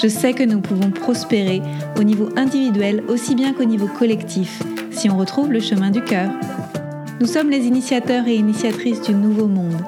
[0.00, 1.60] Je sais que nous pouvons prospérer
[1.98, 4.62] au niveau individuel aussi bien qu'au niveau collectif
[4.92, 6.30] si on retrouve le chemin du cœur.
[7.20, 9.80] Nous sommes les initiateurs et initiatrices du nouveau monde.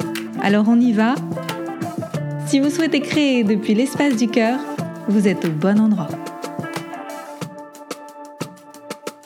[0.43, 1.15] Alors on y va
[2.49, 4.59] Si vous souhaitez créer depuis l'espace du cœur,
[5.07, 6.09] vous êtes au bon endroit.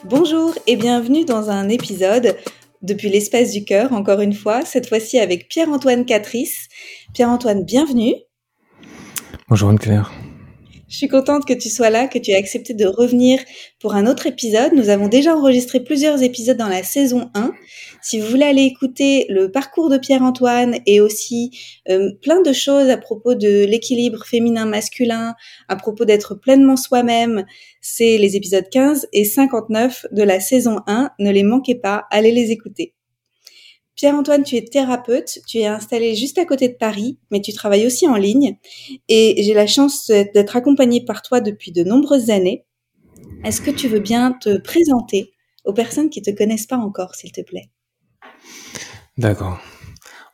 [0.03, 2.35] Bonjour et bienvenue dans un épisode
[2.83, 6.67] depuis l'espace du cœur, encore une fois, cette fois-ci avec Pierre-Antoine Catrice.
[7.13, 8.13] Pierre-Antoine, bienvenue.
[9.49, 10.11] Bonjour Anne-Claire.
[10.87, 13.39] Je suis contente que tu sois là, que tu aies accepté de revenir
[13.79, 14.73] pour un autre épisode.
[14.73, 17.53] Nous avons déjà enregistré plusieurs épisodes dans la saison 1.
[18.03, 21.49] Si vous voulez aller écouter le parcours de Pierre-Antoine et aussi
[21.89, 25.33] euh, plein de choses à propos de l'équilibre féminin-masculin,
[25.69, 27.45] à propos d'être pleinement soi-même,
[27.81, 31.09] c'est les épisodes 15 et 59 de la saison 1.
[31.17, 32.93] Ne les manquez pas, allez les écouter.
[33.95, 37.85] Pierre-Antoine, tu es thérapeute, tu es installé juste à côté de Paris, mais tu travailles
[37.85, 38.57] aussi en ligne
[39.07, 42.65] et j'ai la chance d'être accompagnée par toi depuis de nombreuses années.
[43.43, 45.31] Est-ce que tu veux bien te présenter
[45.63, 47.69] aux personnes qui ne te connaissent pas encore, s'il te plaît?
[49.17, 49.59] D'accord.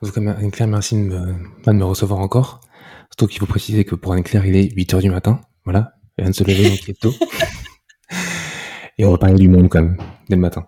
[0.02, 2.62] En tout cas, Anne-Claire, merci de me, de me recevoir encore.
[3.12, 5.40] Surtout qu'il faut préciser que pour Anne-Claire, il est 8h du matin.
[5.66, 5.94] Voilà.
[6.18, 7.14] Elle vient de se lever, donc il est tôt.
[8.98, 9.98] Et on va parler du monde quand même,
[10.30, 10.68] dès le matin.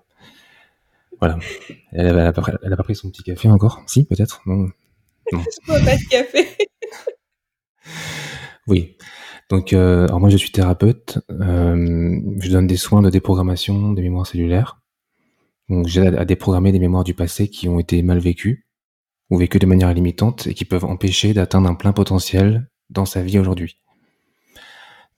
[1.23, 1.39] Voilà.
[1.93, 3.81] Elle n'a pas, pris son petit café encore?
[3.88, 4.67] Si, peut-être Non.
[5.31, 5.39] non.
[5.67, 6.49] pas de café.
[8.67, 8.97] oui.
[9.49, 11.19] Donc, euh, alors moi, je suis thérapeute.
[11.31, 14.81] Euh, je donne des soins de déprogrammation des mémoires cellulaires.
[15.69, 18.67] Donc, j'aide à déprogrammer des mémoires du passé qui ont été mal vécues
[19.30, 23.21] ou vécues de manière limitante et qui peuvent empêcher d'atteindre un plein potentiel dans sa
[23.21, 23.77] vie aujourd'hui.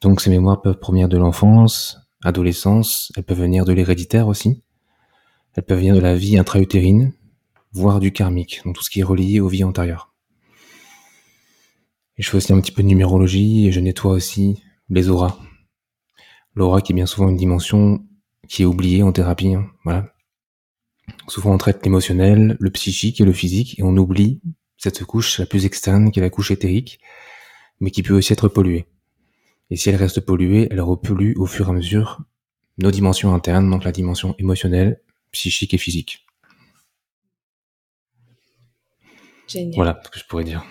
[0.02, 4.62] Donc, ces mémoires peuvent provenir de l'enfance, adolescence, elles peuvent venir de l'héréditaire aussi.
[5.56, 7.14] Elles peuvent venir de la vie intra-utérine,
[7.72, 10.14] voire du karmique, donc tout ce qui est relié aux vies antérieures.
[12.18, 15.38] Et je fais aussi un petit peu de numérologie et je nettoie aussi les auras.
[16.56, 18.06] L'aura qui est bien souvent une dimension
[18.48, 19.54] qui est oubliée en thérapie.
[19.54, 20.14] Hein, voilà.
[21.28, 24.42] Souvent on traite l'émotionnel, le psychique et le physique et on oublie
[24.78, 27.00] cette couche la plus externe qui est la couche éthérique,
[27.80, 28.86] mais qui peut aussi être polluée.
[29.70, 32.22] Et si elle reste polluée, elle repollue au fur et à mesure
[32.78, 35.02] nos dimensions internes, donc la dimension émotionnelle,
[35.36, 36.26] psychique et physique.
[39.48, 39.76] Génial.
[39.76, 40.66] Voilà ce que je pourrais dire.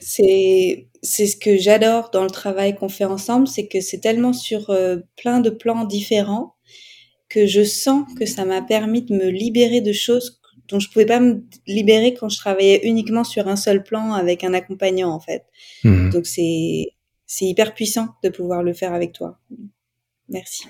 [0.00, 4.32] C'est c'est ce que j'adore dans le travail qu'on fait ensemble, c'est que c'est tellement
[4.32, 6.54] sur euh, plein de plans différents
[7.28, 11.06] que je sens que ça m'a permis de me libérer de choses dont je pouvais
[11.06, 15.20] pas me libérer quand je travaillais uniquement sur un seul plan avec un accompagnant en
[15.20, 15.44] fait.
[15.84, 16.10] Mhm.
[16.10, 16.92] Donc c'est
[17.26, 19.38] c'est hyper puissant de pouvoir le faire avec toi.
[20.28, 20.66] Merci.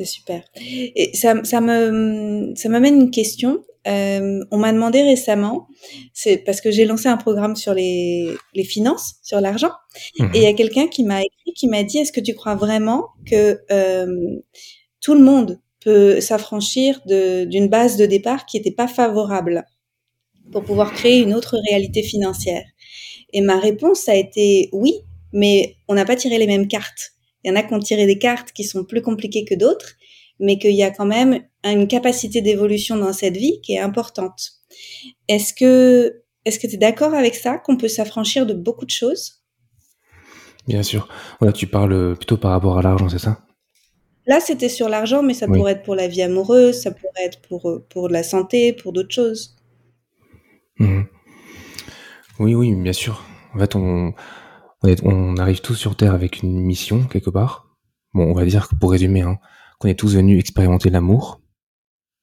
[0.00, 0.42] C'est super.
[0.56, 3.62] Et ça, ça me, ça m'amène une question.
[3.86, 5.68] Euh, on m'a demandé récemment,
[6.14, 9.72] c'est parce que j'ai lancé un programme sur les, les finances, sur l'argent,
[10.18, 10.30] mhm.
[10.32, 12.54] et il y a quelqu'un qui m'a écrit, qui m'a dit, est-ce que tu crois
[12.54, 14.40] vraiment que euh,
[15.02, 19.66] tout le monde peut s'affranchir d'une base de départ qui n'était pas favorable
[20.50, 22.64] pour pouvoir créer une autre réalité financière?
[23.34, 24.94] Et ma réponse a été oui,
[25.34, 27.12] mais on n'a pas tiré les mêmes cartes.
[27.44, 29.94] Il y en a qui ont tiré des cartes qui sont plus compliquées que d'autres,
[30.38, 34.52] mais qu'il y a quand même une capacité d'évolution dans cette vie qui est importante.
[35.28, 38.90] Est-ce que est-ce que tu es d'accord avec ça, qu'on peut s'affranchir de beaucoup de
[38.90, 39.44] choses?
[40.66, 41.08] Bien sûr.
[41.38, 43.40] Voilà, tu parles plutôt par rapport à l'argent, c'est ça?
[44.26, 47.40] Là, c'était sur l'argent, mais ça pourrait être pour la vie amoureuse, ça pourrait être
[47.42, 49.56] pour, pour la santé, pour d'autres choses.
[50.78, 51.02] Mmh.
[52.38, 53.24] Oui, oui, bien sûr.
[53.54, 54.14] En fait, on,
[54.82, 57.68] on, arrive tous sur Terre avec une mission quelque part.
[58.14, 59.38] Bon, on va dire que pour résumer, hein,
[59.78, 61.40] qu'on est tous venus expérimenter l'amour.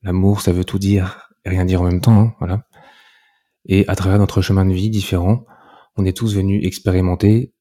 [0.03, 2.67] L'amour, ça veut tout dire et rien dire en même temps, hein, voilà.
[3.65, 5.45] Et à travers notre chemin de vie différent,
[5.95, 7.53] on est tous venus expérimenter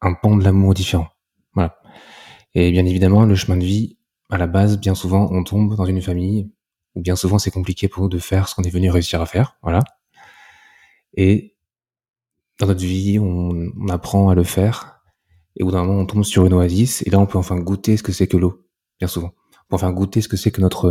[0.00, 1.08] un pan de l'amour différent.
[1.54, 1.78] Voilà.
[2.54, 3.98] Et bien évidemment, le chemin de vie,
[4.30, 6.50] à la base, bien souvent, on tombe dans une famille,
[6.94, 9.26] ou bien souvent c'est compliqué pour nous de faire ce qu'on est venu réussir à
[9.26, 9.80] faire, voilà.
[11.14, 11.51] Et
[12.66, 15.00] notre vie, on, apprend à le faire,
[15.56, 17.58] et au bout d'un moment, on tombe sur une oasis, et là, on peut enfin
[17.58, 18.66] goûter ce que c'est que l'eau,
[18.98, 19.34] bien souvent.
[19.52, 20.86] On peut enfin goûter ce que c'est que notre,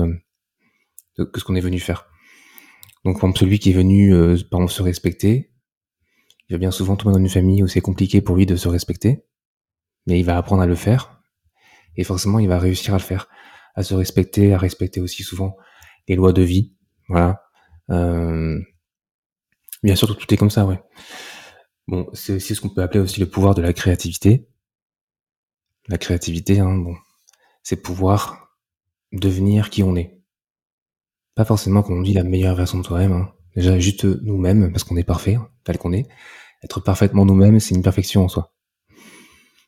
[1.19, 2.07] euh, que ce qu'on est venu faire.
[3.05, 5.51] Donc, par celui qui est venu, euh, par exemple, se respecter,
[6.49, 8.67] il va bien souvent tomber dans une famille où c'est compliqué pour lui de se
[8.67, 9.23] respecter,
[10.07, 11.21] mais il va apprendre à le faire,
[11.95, 13.27] et forcément, il va réussir à le faire.
[13.73, 15.55] à se respecter, à respecter aussi souvent
[16.09, 16.73] les lois de vie.
[17.07, 17.41] Voilà.
[17.89, 18.59] Euh,
[19.81, 20.81] bien sûr, tout est comme ça, ouais.
[21.91, 24.47] Bon, c'est aussi ce qu'on peut appeler aussi le pouvoir de la créativité.
[25.89, 26.95] La créativité, hein, bon,
[27.63, 28.55] c'est pouvoir
[29.11, 30.17] devenir qui on est.
[31.35, 33.11] Pas forcément qu'on dit la meilleure version de soi-même.
[33.11, 33.33] Hein.
[33.57, 36.07] Déjà, juste nous-mêmes, parce qu'on est parfait, hein, tel qu'on est.
[36.63, 38.53] Être parfaitement nous-mêmes, c'est une perfection en soi.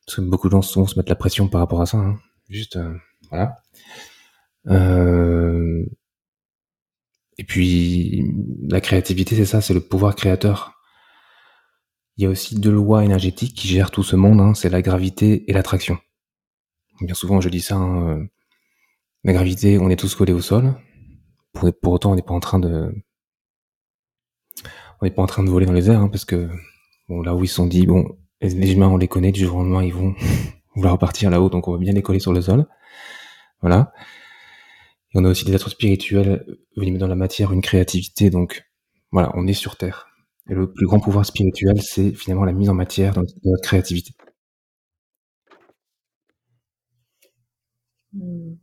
[0.06, 1.98] Parce que beaucoup de gens souvent se mettent la pression par rapport à ça.
[1.98, 2.20] Hein.
[2.48, 2.96] Juste, euh,
[3.32, 3.58] voilà.
[4.68, 5.86] Euh...
[7.38, 8.24] Et puis,
[8.70, 10.73] la créativité, c'est ça, c'est le pouvoir créateur.
[12.18, 14.82] Il y a aussi deux lois énergétiques qui gèrent tout ce monde, hein, c'est la
[14.82, 15.98] gravité et l'attraction.
[17.02, 18.24] Bien souvent, je dis ça, hein, euh,
[19.24, 20.76] la gravité, on est tous collés au sol.
[21.54, 22.94] Pour, autant, on n'est pas en train de,
[25.02, 26.50] on n'est pas en train de voler dans les airs, hein, parce que
[27.10, 29.60] là où ils se sont dit, bon, les humains, on les connaît, du jour au
[29.64, 30.16] lendemain, ils vont
[30.76, 32.68] vouloir repartir là-haut, donc on va bien les coller sur le sol.
[33.62, 33.92] Voilà.
[35.16, 36.46] On a aussi des êtres spirituels
[36.76, 38.66] venus dans la matière, une créativité, donc
[39.12, 40.13] voilà, on est sur Terre.
[40.50, 44.14] Et le plus grand pouvoir spirituel, c'est finalement la mise en matière dans notre créativité.
[48.12, 48.56] Hmm.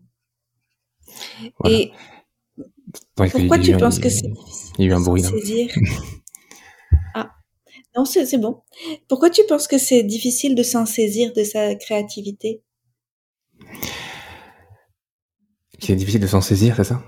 [1.65, 1.93] Et
[3.17, 5.75] pourquoi tu penses que c'est difficile Il y a eu un bruit saisir
[7.15, 7.31] Ah,
[7.97, 8.63] non, c'est bon.
[9.09, 12.63] Pourquoi tu penses que c'est difficile de s'en saisir de sa créativité?
[15.79, 17.03] C'est difficile de s'en saisir, c'est ça?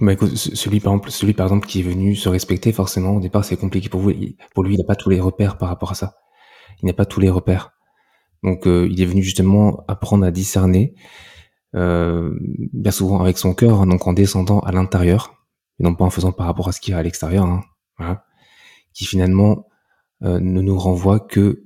[0.00, 3.20] Bah écoute, celui par exemple, celui par exemple qui est venu se respecter, forcément au
[3.20, 4.12] départ c'est compliqué pour vous.
[4.54, 6.16] Pour lui, il n'a pas tous les repères par rapport à ça.
[6.82, 7.72] Il n'a pas tous les repères.
[8.44, 10.94] Donc euh, il est venu justement apprendre à discerner,
[11.74, 12.32] euh,
[12.72, 15.34] bien souvent avec son cœur, donc en descendant à l'intérieur,
[15.80, 17.64] et non pas en faisant par rapport à ce qu'il y a à l'extérieur, hein,
[17.98, 18.24] voilà,
[18.94, 19.66] qui finalement
[20.22, 21.64] euh, ne nous renvoie que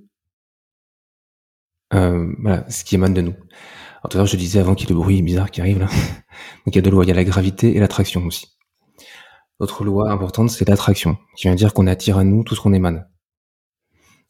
[1.94, 3.34] euh, voilà, ce qui émane de nous.
[4.02, 5.78] Alors tout à l'heure, je disais avant qu'il y ait le bruit bizarre qui arrive
[5.78, 5.86] là.
[6.66, 8.48] Donc il y a deux lois, il y a la gravité et l'attraction aussi.
[9.60, 12.72] L'autre loi importante, c'est l'attraction, qui vient dire qu'on attire à nous tout ce qu'on
[12.72, 13.06] émane.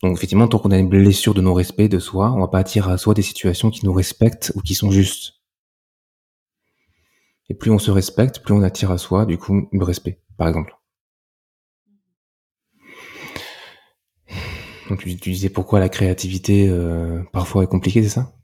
[0.02, 2.92] Donc effectivement, tant qu'on a une blessure de non-respect de soi, on va pas attirer
[2.92, 5.40] à soi des situations qui nous respectent ou qui sont justes.
[7.48, 10.48] Et plus on se respecte, plus on attire à soi, du coup, le respect, par
[10.48, 10.76] exemple.
[14.90, 18.34] Donc tu, disais pourquoi la créativité euh, parfois est compliquée, c'est ça?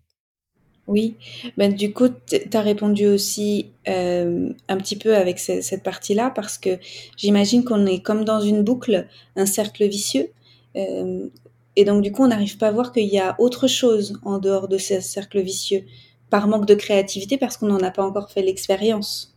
[0.88, 1.16] Oui,
[1.58, 6.56] ben, du coup, tu as répondu aussi euh, un petit peu avec cette partie-là, parce
[6.56, 6.78] que
[7.14, 9.06] j'imagine qu'on est comme dans une boucle,
[9.36, 10.30] un cercle vicieux.
[10.76, 11.28] Euh,
[11.76, 14.38] et donc, du coup, on n'arrive pas à voir qu'il y a autre chose en
[14.38, 15.84] dehors de ce cercle vicieux,
[16.30, 19.36] par manque de créativité, parce qu'on n'en a pas encore fait l'expérience.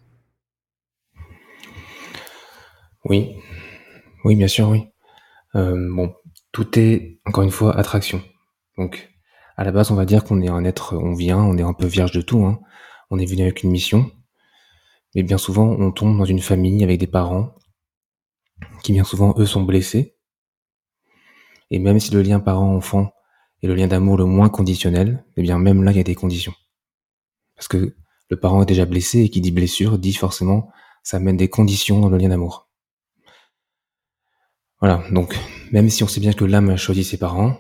[3.03, 3.36] Oui,
[4.24, 4.83] oui, bien sûr, oui.
[5.53, 6.13] bon,
[6.53, 8.21] tout est, encore une fois, attraction.
[8.77, 9.11] Donc,
[9.57, 11.74] à la base, on va dire qu'on est un être, on vient, on est un
[11.74, 12.59] peu vierge de tout, hein.
[13.09, 14.12] on est venu avec une mission,
[15.15, 17.56] mais bien souvent, on tombe dans une famille avec des parents
[18.83, 20.15] qui bien souvent, eux, sont blessés.
[21.69, 23.12] Et même si le lien parent-enfant
[23.63, 26.15] est le lien d'amour le moins conditionnel, eh bien même là, il y a des
[26.15, 26.53] conditions.
[27.56, 27.95] Parce que
[28.30, 30.69] le parent est déjà blessé et qui dit blessure dit forcément
[31.03, 32.69] ça amène des conditions dans le lien d'amour.
[34.80, 35.38] Voilà, donc
[35.71, 37.59] même si on sait bien que l'âme a choisi ses parents,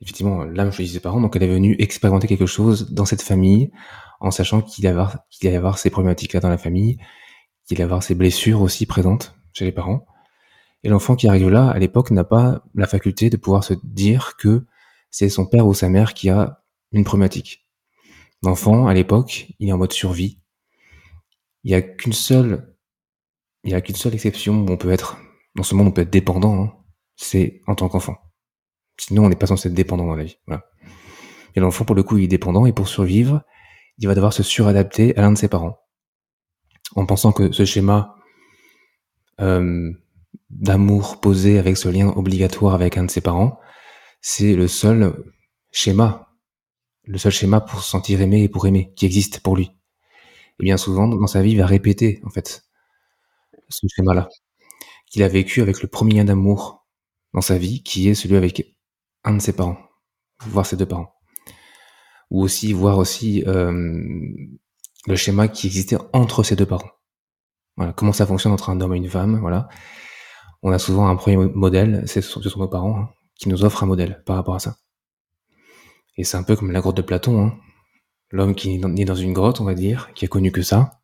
[0.00, 3.70] effectivement, l'âme choisit ses parents, donc elle est venue expérimenter quelque chose dans cette famille,
[4.20, 6.98] en sachant qu'il allait avoir, allait avoir ces problématiques-là dans la famille,
[7.66, 10.06] qu'il allait avoir ces blessures aussi présentes chez les parents.
[10.84, 14.36] Et l'enfant qui arrive là, à l'époque, n'a pas la faculté de pouvoir se dire
[14.36, 14.64] que
[15.10, 16.62] c'est son père ou sa mère qui a
[16.92, 17.66] une problématique.
[18.42, 20.40] L'enfant, à l'époque, il est en mode survie.
[21.64, 22.76] Il n'y a qu'une seule,
[23.64, 25.18] il y a qu'une seule exception où on peut être
[25.56, 26.72] dans ce monde, on peut être dépendant, hein.
[27.16, 28.16] c'est en tant qu'enfant.
[28.98, 30.38] Sinon, on n'est pas censé être dépendant dans la vie.
[30.46, 30.64] Voilà.
[31.54, 33.42] Et l'enfant, pour le coup, il est dépendant, et pour survivre,
[33.98, 35.78] il va devoir se suradapter à l'un de ses parents.
[36.94, 38.16] En pensant que ce schéma
[39.40, 39.92] euh,
[40.50, 43.58] d'amour posé avec ce lien obligatoire avec un de ses parents,
[44.20, 45.14] c'est le seul
[45.70, 46.28] schéma,
[47.04, 49.70] le seul schéma pour se sentir aimé et pour aimer, qui existe pour lui.
[50.60, 52.64] Et bien souvent, dans sa vie, il va répéter, en fait,
[53.68, 54.28] ce schéma-là
[55.10, 56.86] qu'il a vécu avec le premier lien d'amour
[57.32, 58.76] dans sa vie, qui est celui avec
[59.24, 59.78] un de ses parents,
[60.40, 61.14] voire ses deux parents.
[62.30, 63.72] Ou aussi voir aussi euh,
[65.06, 66.90] le schéma qui existait entre ses deux parents.
[67.96, 69.68] Comment ça fonctionne entre un homme et une femme, voilà.
[70.62, 73.84] On a souvent un premier modèle, c'est ce sont nos parents, hein, qui nous offrent
[73.84, 74.76] un modèle par rapport à ça.
[76.16, 77.56] Et c'est un peu comme la grotte de Platon, hein.
[78.30, 81.00] l'homme qui est né dans une grotte, on va dire, qui a connu que ça.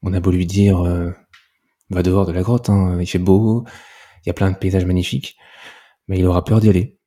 [0.00, 1.10] On a beau lui dire, euh,
[1.90, 2.96] va dehors de la grotte, hein.
[2.98, 3.66] il fait beau,
[4.24, 5.36] il y a plein de paysages magnifiques,
[6.06, 6.97] mais il aura peur d'y aller.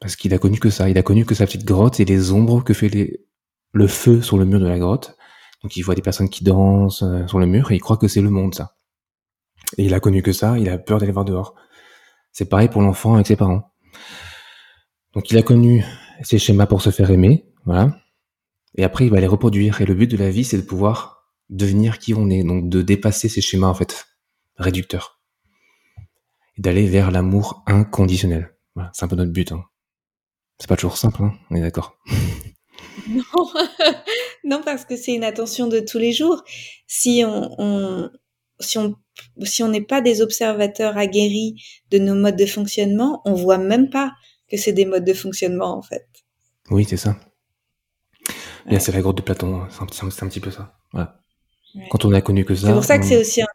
[0.00, 0.88] Parce qu'il a connu que ça.
[0.88, 3.24] Il a connu que sa petite grotte et les ombres que fait les...
[3.72, 5.16] le feu sur le mur de la grotte.
[5.62, 8.08] Donc il voit des personnes qui dansent euh, sur le mur et il croit que
[8.08, 8.76] c'est le monde, ça.
[9.76, 11.54] Et il a connu que ça, il a peur d'aller voir dehors.
[12.32, 13.70] C'est pareil pour l'enfant avec ses parents.
[15.14, 15.84] Donc il a connu
[16.22, 18.00] ces schémas pour se faire aimer, voilà.
[18.76, 19.80] Et après, il va les reproduire.
[19.80, 22.44] Et le but de la vie, c'est de pouvoir devenir qui on est.
[22.44, 24.06] Donc de dépasser ces schémas, en fait,
[24.56, 25.20] réducteurs.
[26.56, 28.56] Et d'aller vers l'amour inconditionnel.
[28.74, 29.52] Voilà, c'est un peu notre but.
[29.52, 29.64] Hein.
[30.60, 31.96] C'est pas toujours simple, hein on est d'accord.
[33.08, 33.22] non.
[34.44, 36.44] non, parce que c'est une attention de tous les jours.
[36.86, 38.10] Si on, on
[38.60, 38.94] si on
[39.42, 41.56] si on n'est pas des observateurs aguerris
[41.90, 44.12] de nos modes de fonctionnement, on voit même pas
[44.50, 46.06] que c'est des modes de fonctionnement en fait.
[46.70, 47.16] Oui, c'est ça.
[48.78, 49.68] c'est la grotte de Platon, hein.
[49.70, 50.78] c'est un, un, petit peu ça.
[50.92, 51.20] Voilà.
[51.90, 52.66] Quand on a connu que ça.
[52.66, 53.46] C'est pour ça que c'est aussi un...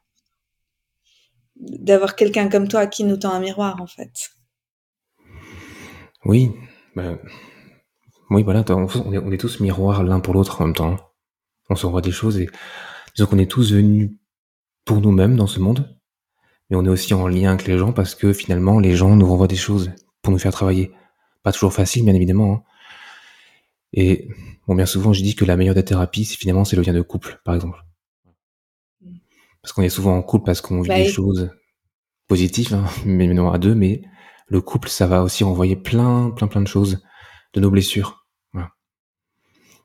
[1.60, 4.32] d'avoir quelqu'un comme toi qui nous tend un miroir en fait.
[6.24, 6.52] Oui,
[6.96, 7.18] bah,
[8.30, 10.98] oui, voilà, on est, on est tous miroirs l'un pour l'autre en même temps.
[11.70, 12.50] On se voit des choses et
[13.16, 14.12] disons qu'on est tous venus
[14.86, 15.98] pour nous-mêmes dans ce monde,
[16.70, 19.26] mais on est aussi en lien avec les gens parce que finalement les gens nous
[19.26, 20.92] renvoient des choses pour nous faire travailler.
[21.44, 22.54] Pas toujours facile, bien évidemment.
[22.54, 22.64] Hein.
[23.94, 24.30] Et
[24.68, 26.94] bon, bien souvent, je dis que la meilleure des thérapies, c'est finalement c'est le lien
[26.94, 27.84] de couple, par exemple.
[29.62, 31.50] Parce qu'on est souvent en couple parce qu'on vit bah des choses
[32.28, 34.04] positives, hein, mais non à deux, mais
[34.48, 37.04] le couple, ça va aussi renvoyer plein, plein, plein de choses,
[37.54, 38.26] de nos blessures.
[38.54, 38.70] Voilà.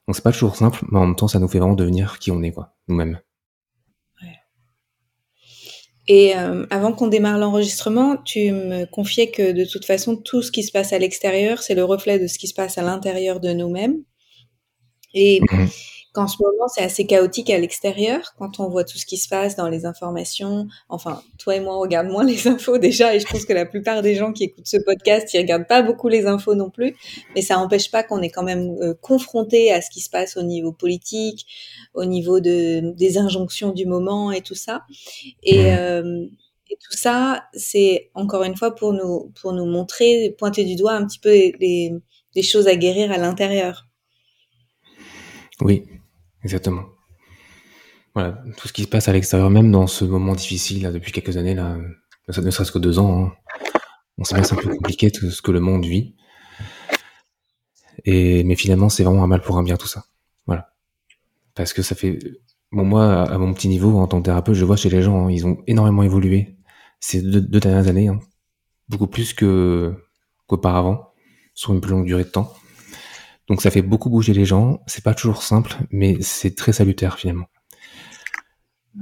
[0.07, 2.31] Donc c'est pas toujours simple, mais en même temps, ça nous fait vraiment devenir qui
[2.31, 3.21] on est, quoi, nous-mêmes.
[6.13, 10.51] Et euh, avant qu'on démarre l'enregistrement, tu me confiais que de toute façon, tout ce
[10.51, 13.39] qui se passe à l'extérieur, c'est le reflet de ce qui se passe à l'intérieur
[13.39, 14.03] de nous-mêmes.
[15.15, 15.69] Et mhm
[16.13, 19.29] qu'en ce moment c'est assez chaotique à l'extérieur quand on voit tout ce qui se
[19.29, 20.67] passe dans les informations.
[20.89, 23.67] Enfin, toi et moi on regarde moins les infos déjà et je pense que la
[23.67, 26.97] plupart des gens qui écoutent ce podcast ils regardent pas beaucoup les infos non plus.
[27.35, 30.37] Mais ça n'empêche pas qu'on est quand même euh, confronté à ce qui se passe
[30.37, 31.47] au niveau politique,
[31.95, 34.83] au niveau de des injonctions du moment et tout ça.
[35.43, 36.27] Et euh,
[36.73, 40.93] et tout ça, c'est encore une fois pour nous pour nous montrer, pointer du doigt
[40.93, 41.93] un petit peu les,
[42.35, 43.90] les choses à guérir à l'intérieur.
[45.61, 45.85] Oui,
[46.43, 46.85] Exactement.
[48.15, 51.37] Voilà, tout ce qui se passe à l'extérieur, même dans ce moment difficile, depuis quelques
[51.37, 51.77] années, là,
[52.29, 53.33] ne serait-ce que deux ans, hein.
[54.19, 56.17] on sait bien que c'est un peu compliqué tout ce que le monde vit.
[58.05, 60.05] Et, mais finalement, c'est vraiment un mal pour un bien tout ça.
[60.47, 60.73] Voilà.
[61.55, 62.19] Parce que ça fait,
[62.73, 65.27] bon, moi, à mon petit niveau, en tant que thérapeute, je vois chez les gens,
[65.27, 66.57] hein, ils ont énormément évolué
[66.99, 68.19] ces deux, dernières années, hein.
[68.89, 69.95] beaucoup plus que,
[70.47, 71.13] qu'auparavant,
[71.55, 72.53] sur une plus longue durée de temps.
[73.51, 74.81] Donc ça fait beaucoup bouger les gens.
[74.87, 77.49] C'est pas toujours simple, mais c'est très salutaire finalement.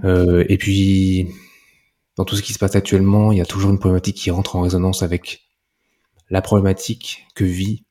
[0.05, 1.29] Euh, et puis,
[2.17, 4.57] dans tout ce qui se passe actuellement, il y a toujours une problématique qui rentre
[4.57, 5.47] en résonance avec
[6.31, 7.85] la problématique que vit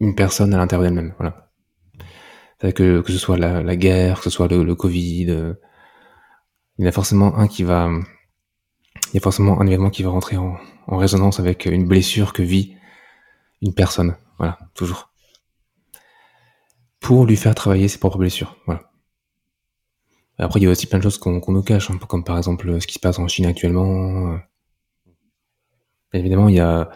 [0.00, 1.14] une personne à l'intérieur d'elle-même.
[1.18, 1.50] Voilà.
[2.60, 5.52] Que, que ce soit la, guerre, que ce soit le, Covid, euh,
[6.78, 7.90] il y a forcément un qui va,
[9.08, 12.32] il y a forcément un événement qui va rentrer en, en résonance avec une blessure
[12.32, 12.74] que vit
[13.60, 14.16] une personne.
[14.38, 15.09] Voilà, toujours
[17.00, 18.56] pour lui faire travailler ses propres blessures.
[18.66, 18.90] Voilà.
[20.38, 22.80] Après, il y a aussi plein de choses qu'on nous cache, peu comme par exemple
[22.80, 24.38] ce qui se passe en Chine actuellement.
[26.12, 26.90] Bien évidemment, il y a...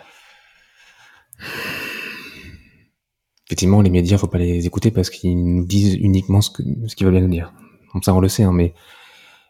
[3.47, 7.05] Effectivement, les médias, faut pas les écouter parce qu'ils nous disent uniquement ce qu'ils ce
[7.05, 7.53] veulent bien nous dire.
[7.93, 8.75] Comme ça, on le sait, hein, mais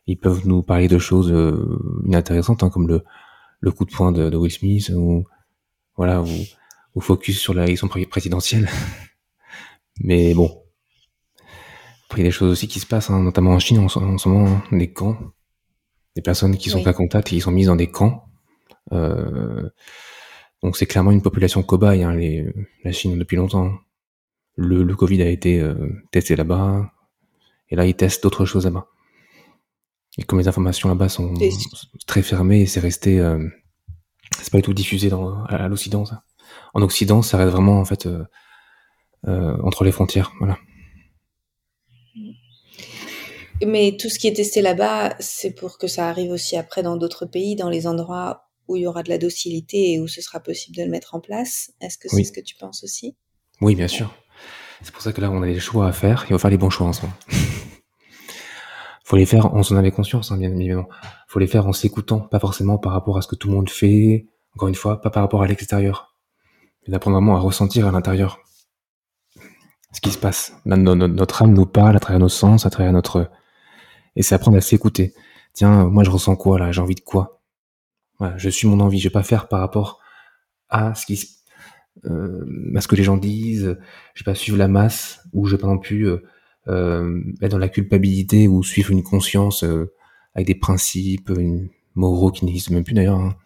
[0.06, 3.04] ils peuvent nous parler de choses euh, inintéressantes, hein, comme le,
[3.60, 5.24] le coup de poing de, de Will Smith, ou
[5.96, 6.28] voilà, ou,
[6.96, 8.68] ou focus sur l'élection présidentielle.
[10.00, 10.62] Mais bon.
[12.06, 13.88] Après, il y a des choses aussi qui se passent, hein, notamment en Chine en,
[13.88, 15.16] ce moment, hein, des camps.
[16.16, 18.24] Des personnes qui sont pas contact et qui sont mises dans des camps.
[18.92, 19.68] Euh,
[20.62, 22.46] donc c'est clairement une population cobaye, hein, les,
[22.84, 23.72] la Chine depuis longtemps.
[24.56, 25.74] Le, le Covid a été euh,
[26.12, 26.90] testé là-bas,
[27.68, 28.86] et là ils testent d'autres choses là-bas.
[30.16, 31.34] Et comme les informations là-bas sont
[32.06, 33.46] très fermées, c'est resté, euh,
[34.40, 36.04] c'est pas du tout diffusé dans, à, l'Occident.
[36.72, 38.24] En Occident, ça reste vraiment en fait euh,
[39.26, 40.32] entre les frontières.
[40.38, 40.58] Voilà.
[43.64, 46.96] Mais tout ce qui est testé là-bas, c'est pour que ça arrive aussi après dans
[46.96, 50.20] d'autres pays, dans les endroits où il y aura de la docilité et où ce
[50.20, 51.72] sera possible de le mettre en place.
[51.80, 53.16] Est-ce que c'est ce que tu penses aussi?
[53.60, 54.14] Oui, bien sûr.
[54.82, 56.50] C'est pour ça que là, on a des choix à faire et on va faire
[56.50, 57.12] les bons choix ensemble.
[59.04, 60.88] faut les faire en s'en avait conscience, hein, bien évidemment.
[61.28, 63.68] faut les faire en s'écoutant, pas forcément par rapport à ce que tout le monde
[63.68, 66.16] fait, encore une fois, pas par rapport à l'extérieur,
[66.82, 68.40] mais d'apprendre vraiment à ressentir à l'intérieur
[69.94, 70.52] ce qui se passe.
[70.66, 73.30] Notre âme nous parle à travers nos sens, à travers notre...
[74.16, 75.14] Et c'est apprendre à s'écouter.
[75.54, 76.70] Tiens, moi je ressens quoi là?
[76.72, 77.40] J'ai envie de quoi?
[78.36, 78.98] Je suis mon envie.
[78.98, 80.00] Je vais pas faire par rapport
[80.68, 81.28] à ce qui,
[82.06, 83.76] euh, à ce que les gens disent,
[84.14, 86.22] je vais pas suivre la masse, ou je vais pas non plus euh,
[86.68, 89.64] euh, être dans la culpabilité ou suivre une conscience
[90.34, 93.36] avec des principes une, moraux qui n'existent même plus d'ailleurs, hein,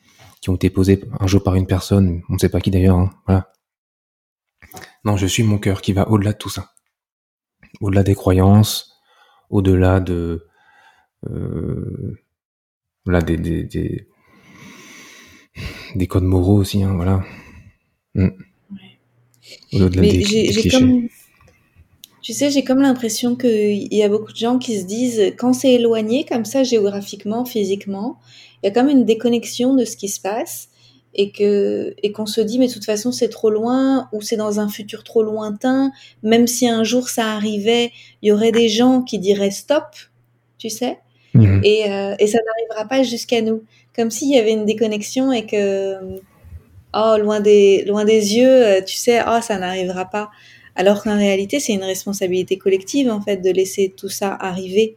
[0.40, 2.99] qui ont été posés un jour par une personne, on ne sait pas qui d'ailleurs,
[2.99, 3.52] hein, voilà.
[5.05, 6.73] Non, je suis mon cœur qui va au-delà de tout ça,
[7.81, 8.93] au-delà des croyances,
[9.51, 10.47] au-delà de,
[11.29, 12.19] euh,
[13.07, 14.09] là des, des, des,
[15.95, 17.25] des codes moraux aussi, hein, voilà.
[18.15, 18.29] Mm.
[19.73, 20.69] Au-delà des, des clichés.
[20.71, 21.09] Comme
[22.21, 25.55] tu sais, j'ai comme l'impression qu'il y a beaucoup de gens qui se disent, quand
[25.55, 28.19] c'est éloigné comme ça géographiquement, physiquement,
[28.63, 30.69] il y a comme une déconnexion de ce qui se passe
[31.15, 34.37] et que et qu'on se dit mais de toute façon c'est trop loin ou c'est
[34.37, 35.91] dans un futur trop lointain
[36.23, 39.85] même si un jour ça arrivait il y aurait des gens qui diraient stop
[40.59, 40.99] tu sais
[41.35, 41.61] mmh.
[41.65, 43.62] et, euh, et ça n'arrivera pas jusqu'à nous
[43.97, 45.97] comme s'il y avait une déconnexion et que
[46.95, 50.31] oh loin des loin des yeux euh, tu sais oh ça n'arrivera pas
[50.79, 54.97] alors qu'en réalité, c'est une responsabilité collective, en fait, de laisser tout ça arriver.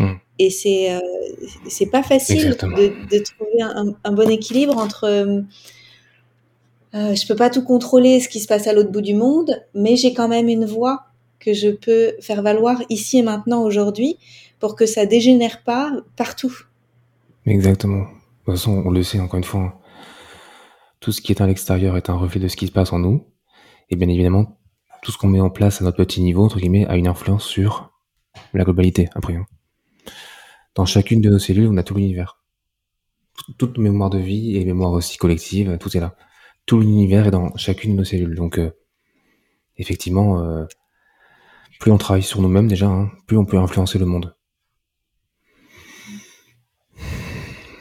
[0.00, 0.14] Hmm.
[0.42, 0.98] Et c'est euh,
[1.68, 5.40] c'est pas facile de, de, trouver un, un, bon équilibre entre euh,
[6.94, 9.62] euh, je peux pas tout contrôler ce qui se passe à l'autre bout du monde,
[9.72, 11.04] mais j'ai quand même une voix
[11.38, 14.18] que je peux faire valoir ici et maintenant aujourd'hui
[14.58, 16.52] pour que ça dégénère pas partout.
[17.46, 18.00] Exactement.
[18.00, 18.06] De
[18.44, 19.80] toute façon, on le sait encore une fois,
[20.98, 22.98] tout ce qui est à l'extérieur est un reflet de ce qui se passe en
[22.98, 23.28] nous.
[23.90, 24.58] Et bien évidemment,
[25.04, 27.44] tout ce qu'on met en place à notre petit niveau, entre guillemets, a une influence
[27.44, 27.92] sur
[28.54, 29.36] la globalité, après.
[29.36, 29.46] Hein.
[30.74, 32.40] Dans chacune de nos cellules, on a tout l'univers.
[33.58, 36.16] Toute mémoire de vie et mémoire aussi collective, tout est là.
[36.66, 38.34] Tout l'univers est dans chacune de nos cellules.
[38.34, 38.70] Donc, euh,
[39.76, 40.64] effectivement, euh,
[41.80, 44.34] plus on travaille sur nous-mêmes déjà, hein, plus on peut influencer le monde.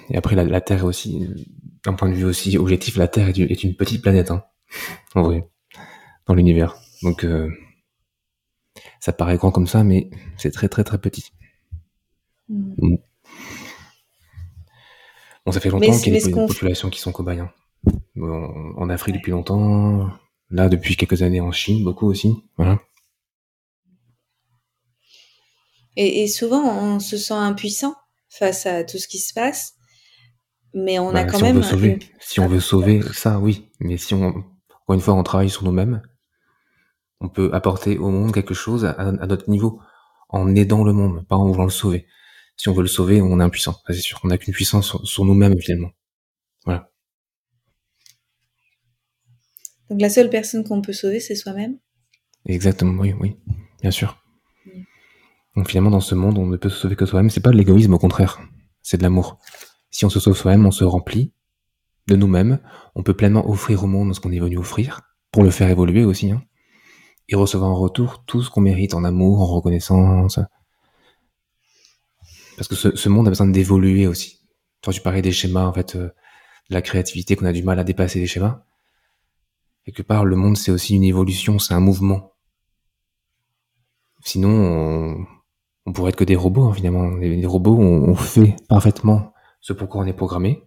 [0.09, 1.29] Et après, la, Terre est aussi,
[1.85, 4.43] d'un point de vue aussi objectif, la Terre est, une petite planète, hein,
[5.15, 5.47] en vrai,
[6.25, 6.75] dans l'univers.
[7.03, 7.49] Donc, euh,
[8.99, 11.31] ça paraît grand comme ça, mais c'est très très très petit.
[12.51, 12.73] Mm.
[12.77, 12.97] Mm.
[15.45, 17.39] Bon, ça fait longtemps qu'il y a des, populations qui sont cobayes.
[17.39, 17.51] Hein.
[18.17, 20.11] en Afrique depuis longtemps,
[20.51, 22.35] là depuis quelques années en Chine, beaucoup aussi.
[22.57, 22.79] Voilà.
[25.97, 27.95] Et, souvent, on se sent impuissant
[28.29, 29.73] face à tout ce qui se passe,
[30.73, 31.57] mais on a bah, quand si même.
[31.57, 33.69] On veut sauver, Si on veut sauver ça, oui.
[33.79, 36.01] Mais si on, encore une fois, on travaille sur nous-mêmes,
[37.19, 39.81] on peut apporter au monde quelque chose à, notre niveau,
[40.29, 42.07] en aidant le monde, pas en voulant le sauver.
[42.61, 44.19] Si on veut le sauver, on est impuissant, c'est sûr.
[44.23, 45.89] On n'a qu'une puissance sur, nous-mêmes, finalement.
[46.63, 46.91] Voilà.
[49.89, 51.79] Donc la seule personne qu'on peut sauver, c'est soi-même
[52.45, 53.35] Exactement, oui, oui,
[53.81, 54.23] bien sûr.
[55.55, 57.31] Donc finalement, dans ce monde, on ne peut se sauver que soi-même.
[57.31, 58.39] C'est pas de l'égoïsme, au contraire.
[58.83, 59.39] C'est de l'amour.
[59.89, 61.33] Si on se sauve soi-même, on se remplit
[62.05, 62.59] de nous-mêmes.
[62.93, 66.05] On peut pleinement offrir au monde ce qu'on est venu offrir, pour le faire évoluer
[66.05, 66.29] aussi.
[66.29, 66.43] Hein
[67.27, 70.39] et recevoir en retour tout ce qu'on mérite en amour, en reconnaissance.
[72.57, 74.39] Parce que ce, monde a besoin d'évoluer aussi.
[74.83, 76.07] Quand tu parlais des schémas, en fait, euh,
[76.69, 78.63] de la créativité, qu'on a du mal à dépasser les schémas.
[79.85, 82.33] Quelque part, le monde, c'est aussi une évolution, c'est un mouvement.
[84.23, 85.25] Sinon,
[85.85, 87.09] on, pourrait être que des robots, hein, finalement.
[87.17, 90.63] Les, robots, on, fait parfaitement ce pourquoi on est programmé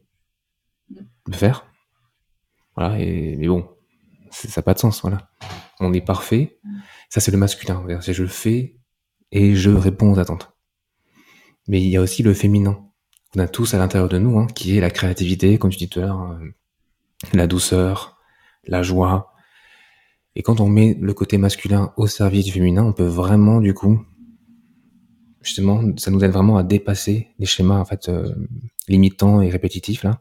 [0.91, 1.67] de faire.
[2.77, 3.69] Voilà, et, mais bon,
[4.31, 5.31] ça n'a pas de sens, voilà
[5.81, 6.59] on est parfait.
[7.09, 7.85] Ça, c'est le masculin.
[8.01, 8.77] C'est je fais
[9.31, 10.54] et je réponds aux attentes.
[11.69, 12.79] Mais il y a aussi le féminin.
[13.37, 15.89] On a tous à l'intérieur de nous, hein, qui est la créativité, comme tu dis
[15.89, 16.49] tout à l'heure, euh,
[17.33, 18.19] la douceur,
[18.67, 19.33] la joie.
[20.37, 23.75] Et quand on met le côté masculin au service du féminin, on peut vraiment, du
[23.75, 24.05] coup,
[25.43, 28.35] justement, ça nous aide vraiment à dépasser les schémas, en fait, euh,
[28.89, 30.21] limitants et répétitifs, là.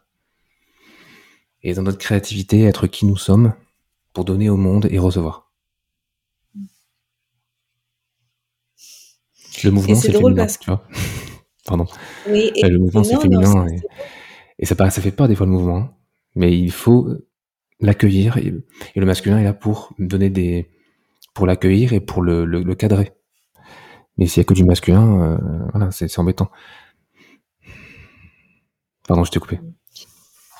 [1.61, 3.53] Et dans notre créativité, être qui nous sommes,
[4.11, 5.51] pour donner au monde et recevoir.
[9.63, 10.83] Le mouvement, c'est féminin, tu vois.
[11.65, 11.85] Pardon.
[12.27, 13.65] Oui, et le mouvement, c'est féminin.
[14.59, 15.93] et, ça, ça fait peur des fois le mouvement, hein.
[16.35, 17.07] mais il faut
[17.79, 18.37] l'accueillir.
[18.37, 18.53] Et,
[18.95, 20.69] le masculin est là pour donner des,
[21.33, 23.11] pour l'accueillir et pour le, le, cadrer.
[24.17, 25.37] Mais s'il y a que du masculin, euh,
[25.73, 26.49] voilà, c'est embêtant.
[29.07, 29.59] Pardon, je t'ai coupé.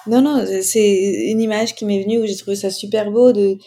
[0.08, 3.58] Non, non, c'est une image qui m'est venue où j'ai trouvé ça super beau de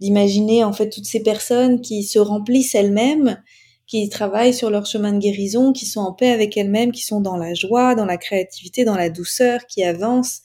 [0.00, 3.40] d'imaginer en fait toutes ces personnes qui se remplissent elles-mêmes,
[3.86, 7.20] qui travaillent sur leur chemin de guérison, qui sont en paix avec elles-mêmes, qui sont
[7.20, 10.40] dans la joie, dans la créativité, dans la douceur, qui avancent.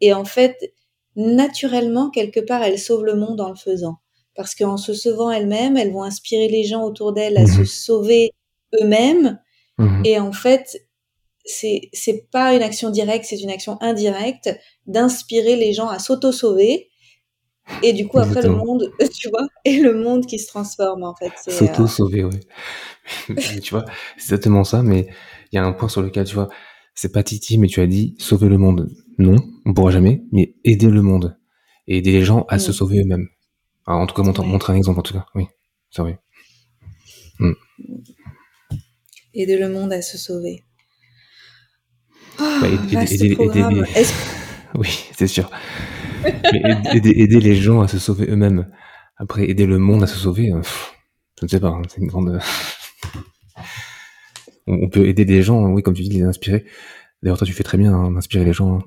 [0.00, 0.72] Et en fait,
[1.16, 3.96] naturellement, quelque part, elles sauvent le monde en le faisant.
[4.34, 7.66] Parce qu'en se sauvant elles-mêmes, elles vont inspirer les gens autour d'elles à se mmh
[7.66, 8.30] sauver
[8.80, 9.40] eux-mêmes.
[9.78, 10.78] Mmh Et en fait,
[11.44, 14.54] c'est c'est pas une action directe, c'est une action indirecte
[14.86, 16.90] d'inspirer les gens à s'auto-sauver
[17.82, 21.14] Et du coup, après, le monde, tu vois, et le monde qui se transforme, en
[21.14, 21.32] fait.
[21.50, 22.40] S'auto-sauver, oui.
[23.62, 23.84] tu vois,
[24.16, 25.08] c'est exactement ça, mais
[25.52, 26.48] il y a un point sur lequel, tu vois,
[26.94, 28.88] c'est pas Titi, mais tu as dit sauver le monde.
[29.18, 31.38] Non, on pourra jamais, mais aider le monde.
[31.86, 33.28] Et aider les gens à se sauver eux-mêmes.
[33.86, 35.26] en tout cas, montrer, un exemple, en tout cas.
[35.34, 35.46] Oui,
[35.90, 36.18] c'est vrai.
[37.38, 37.52] Mm.
[39.34, 40.64] Aider le monde à se sauver.
[42.38, 43.86] Bah, aider,
[44.74, 45.50] Oui, c'est sûr.
[46.92, 48.70] Aider, les gens à se sauver eux-mêmes.
[49.16, 50.62] Après, aider le monde à se sauver, euh,
[51.40, 52.38] je ne sais pas, hein, c'est une grande...
[54.66, 56.64] on peut aider des gens, oui, comme tu dis, les inspirer.
[57.22, 58.82] D'ailleurs, toi, tu fais très bien hein, d'inspirer les gens, hein.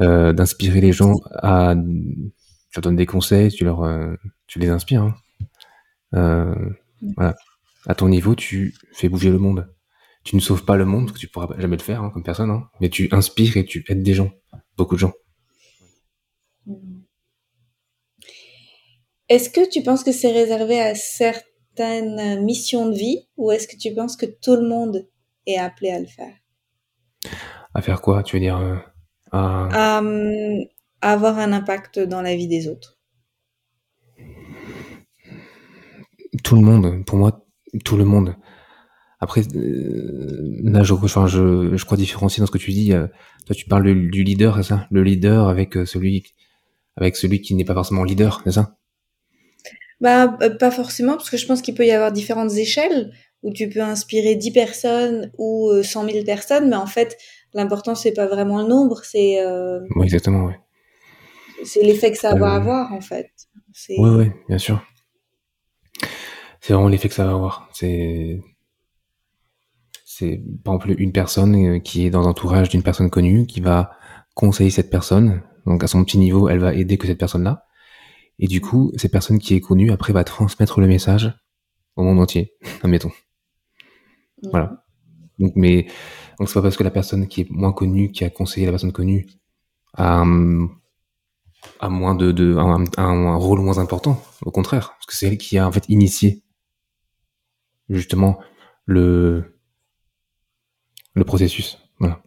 [0.00, 1.74] Euh, d'inspirer les gens à...
[1.74, 3.66] Tu leur donnes des conseils, tu.
[3.66, 4.16] Euh,
[4.56, 5.14] les inspires.
[7.88, 9.68] À ton niveau, tu fais bouger le monde.
[10.24, 12.62] Tu ne sauves pas le monde, parce que tu pourras jamais le faire, comme personne,
[12.80, 14.30] mais tu inspires et tu aides des gens.
[14.76, 15.12] Beaucoup de gens.
[19.28, 23.76] Est-ce que tu penses que c'est réservé à certaines missions de vie ou est-ce que
[23.76, 25.06] tu penses que tout le monde
[25.46, 26.34] est appelé à le faire?
[27.74, 28.76] À faire quoi Tu veux dire euh,
[29.32, 30.00] à...
[31.02, 32.98] avoir un impact dans la vie des autres.
[36.42, 37.44] Tout le monde, pour moi,
[37.84, 38.34] tout le monde.
[39.20, 42.92] Après, euh, là, je, enfin, je, je crois différencier dans ce que tu dis.
[42.92, 43.08] Euh,
[43.46, 44.86] toi, tu parles du leader, c'est ça?
[44.90, 46.22] Le leader avec celui,
[46.98, 48.76] avec celui qui n'est pas forcément leader, c'est ça?
[50.00, 50.28] Bah,
[50.60, 53.80] pas forcément, parce que je pense qu'il peut y avoir différentes échelles où tu peux
[53.80, 57.16] inspirer 10 personnes ou 100 000 personnes, mais en fait,
[57.54, 59.38] l'important c'est pas vraiment le nombre, c'est.
[59.96, 60.52] oui, exactement, oui.
[61.64, 63.30] C'est l'effet que ça va avoir, en fait.
[63.90, 64.80] Oui, oui, bien sûr.
[66.60, 67.68] C'est vraiment l'effet que ça va avoir.
[67.72, 68.40] C'est
[70.18, 73.92] c'est par exemple une personne euh, qui est dans l'entourage d'une personne connue qui va
[74.34, 75.42] conseiller cette personne.
[75.68, 77.66] Donc à son petit niveau, elle va aider que cette personne-là.
[78.38, 81.32] Et du coup, cette personne qui est connue après va transmettre le message
[81.94, 83.12] au monde entier, admettons.
[84.50, 84.84] Voilà.
[85.38, 85.86] Donc mais
[86.38, 88.72] donc c'est pas parce que la personne qui est moins connue, qui a conseillé la
[88.72, 89.26] personne connue,
[89.94, 90.24] a,
[91.80, 94.22] a moins de, de un, un, rôle moins important.
[94.42, 96.42] Au contraire, parce que c'est elle qui a en fait initié
[97.88, 98.38] justement
[98.86, 99.58] le
[101.14, 101.78] le processus.
[101.98, 102.22] Voilà.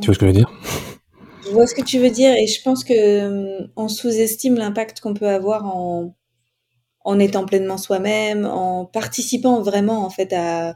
[0.00, 0.50] Tu vois ce que je veux dire?
[1.54, 5.14] Vois ce que tu veux dire et je pense que euh, on sous-estime l'impact qu'on
[5.14, 6.14] peut avoir en,
[7.04, 10.74] en étant pleinement soi-même, en participant vraiment en fait à,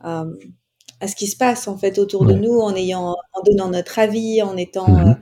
[0.00, 0.24] à,
[1.06, 4.42] ce qui se passe en fait autour de nous, en ayant, en donnant notre avis,
[4.42, 5.10] en étant, mm-hmm.
[5.10, 5.14] euh,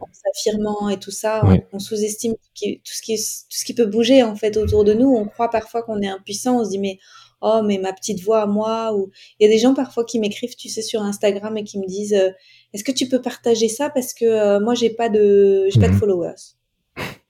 [0.00, 1.42] en s'affirmant et tout ça.
[1.72, 2.40] On, sous-estime tout,
[2.84, 5.08] ce qui, tout ce qui peut bouger en fait autour de nous.
[5.08, 6.60] On croit parfois qu'on est impuissant.
[6.60, 6.98] On se dit mais
[7.42, 10.18] oh mais ma petite voix à moi ou il y a des gens parfois qui
[10.18, 12.30] m'écrivent tu sais sur Instagram et qui me disent euh,
[12.72, 13.90] est-ce que tu peux partager ça?
[13.90, 15.98] Parce que euh, moi j'ai pas de j'ai pas de mhm.
[15.98, 16.56] followers.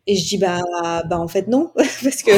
[0.07, 0.61] Et je dis bah
[1.09, 1.71] bah en fait non.
[1.77, 2.33] Parce que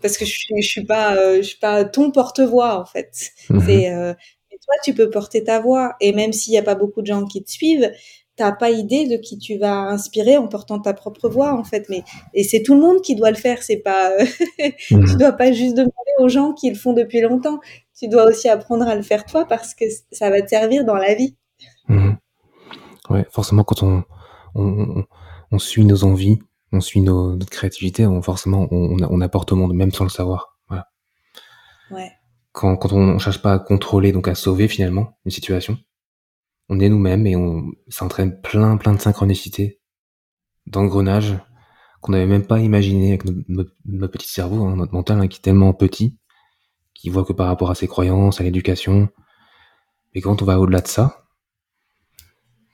[0.00, 3.30] parce que je suis je suis pas euh, je suis pas ton porte-voix en fait.
[3.50, 3.62] Mhm.
[3.66, 4.16] c'est
[4.64, 5.96] toi tu peux porter ta voix.
[6.00, 7.90] Et même s'il y a pas beaucoup de gens qui te suivent
[8.36, 11.86] t'as pas idée de qui tu vas inspirer en portant ta propre voix en fait.
[11.88, 12.02] Mais
[12.34, 13.62] et c'est tout le monde qui doit le faire.
[13.62, 14.10] C'est pas
[14.78, 15.16] tu mhm.
[15.16, 17.60] dois pas juste demander aux gens qui le font depuis longtemps.
[17.98, 20.94] Tu dois aussi apprendre à le faire toi parce que ça va te servir dans
[20.94, 21.36] la vie.
[21.88, 22.12] Mmh.
[23.10, 24.04] ouais forcément quand on,
[24.54, 25.04] on,
[25.50, 26.38] on, suit nos envies
[26.72, 30.10] on suit nos, notre créativité on forcément on, on, apporte au monde même sans le
[30.10, 30.56] savoir.
[30.68, 30.88] Voilà.
[31.90, 32.12] Ouais.
[32.52, 35.76] Quand, quand on, on cherche pas à contrôler donc à sauver finalement une situation
[36.70, 39.80] on est nous-mêmes et on, ça entraîne plein, plein de synchronicité,
[40.66, 41.36] d'engrenages
[42.00, 45.42] qu'on n'avait même pas imaginé avec notre, petit cerveau, hein, notre mental hein, qui est
[45.42, 46.16] tellement petit,
[46.94, 49.08] qui voit que par rapport à ses croyances, à l'éducation.
[50.14, 51.24] Mais quand on va au-delà de ça,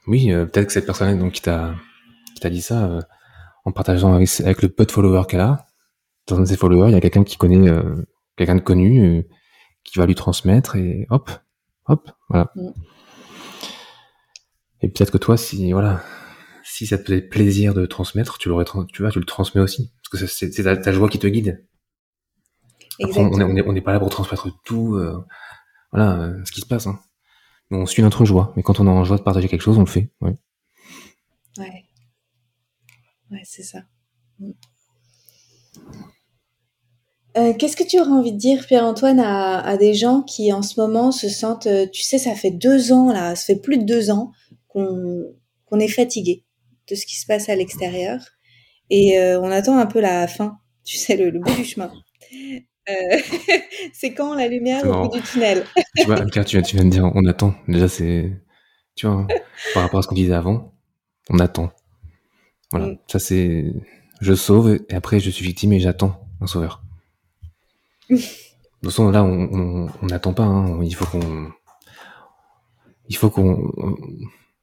[0.06, 1.74] oui, euh, peut-être que cette personne donc qui t'a
[2.40, 3.00] qui dit ça euh,
[3.64, 5.66] en partageant avec, le peu de followers qu'elle a,
[6.28, 8.06] dans un de ses followers, il y a quelqu'un qui connaît euh,
[8.36, 9.26] quelqu'un de connu
[9.82, 11.30] qui va lui transmettre et hop,
[11.86, 12.52] hop, voilà.
[12.54, 12.70] Mm.
[14.82, 16.02] Et peut-être que toi, si voilà,
[16.66, 19.92] si ça te faisait plaisir de transmettre, tu l'aurais, tu vois, tu le transmets aussi,
[20.02, 21.64] parce que c'est ta, joie qui te guide.
[22.98, 25.24] on n'est pas là pour transmettre tout, euh,
[25.92, 26.86] voilà, euh, ce qui se passe.
[26.86, 26.98] Hein.
[27.70, 28.52] on suit notre joie.
[28.56, 30.10] Mais quand on a en joie de partager quelque chose, on le fait.
[30.20, 30.34] Ouais.
[31.58, 31.84] Ouais.
[33.30, 33.82] Ouais, c'est ça.
[34.40, 34.50] Mm.
[37.38, 40.62] Euh, qu'est-ce que tu aurais envie de dire, Pierre-Antoine, à, à, des gens qui en
[40.62, 43.84] ce moment se sentent, tu sais, ça fait deux ans là, ça fait plus de
[43.84, 44.32] deux ans
[44.76, 46.44] qu'on est fatigué
[46.88, 48.20] de ce qui se passe à l'extérieur
[48.90, 51.92] et euh, on attend un peu la fin, tu sais, le, bout du chemin.
[52.88, 52.92] Euh,
[53.92, 55.64] c'est quand la lumière au bout du tunnel?
[55.96, 57.54] tu vois, tu, viens de dire on attend.
[57.66, 58.30] Déjà, c'est.
[58.94, 59.26] Tu vois,
[59.74, 60.72] par rapport à ce qu'on disait avant,
[61.30, 61.70] on attend.
[62.70, 62.98] Voilà, Mm.
[63.08, 63.72] ça c'est,
[64.20, 66.82] je sauve et après je suis victime et j'attends un sauveur.
[68.10, 68.24] De toute
[68.84, 70.44] façon, là, on n'attend pas.
[70.44, 70.80] hein.
[70.82, 71.50] Il faut qu'on,
[73.08, 73.96] il faut qu'on, on-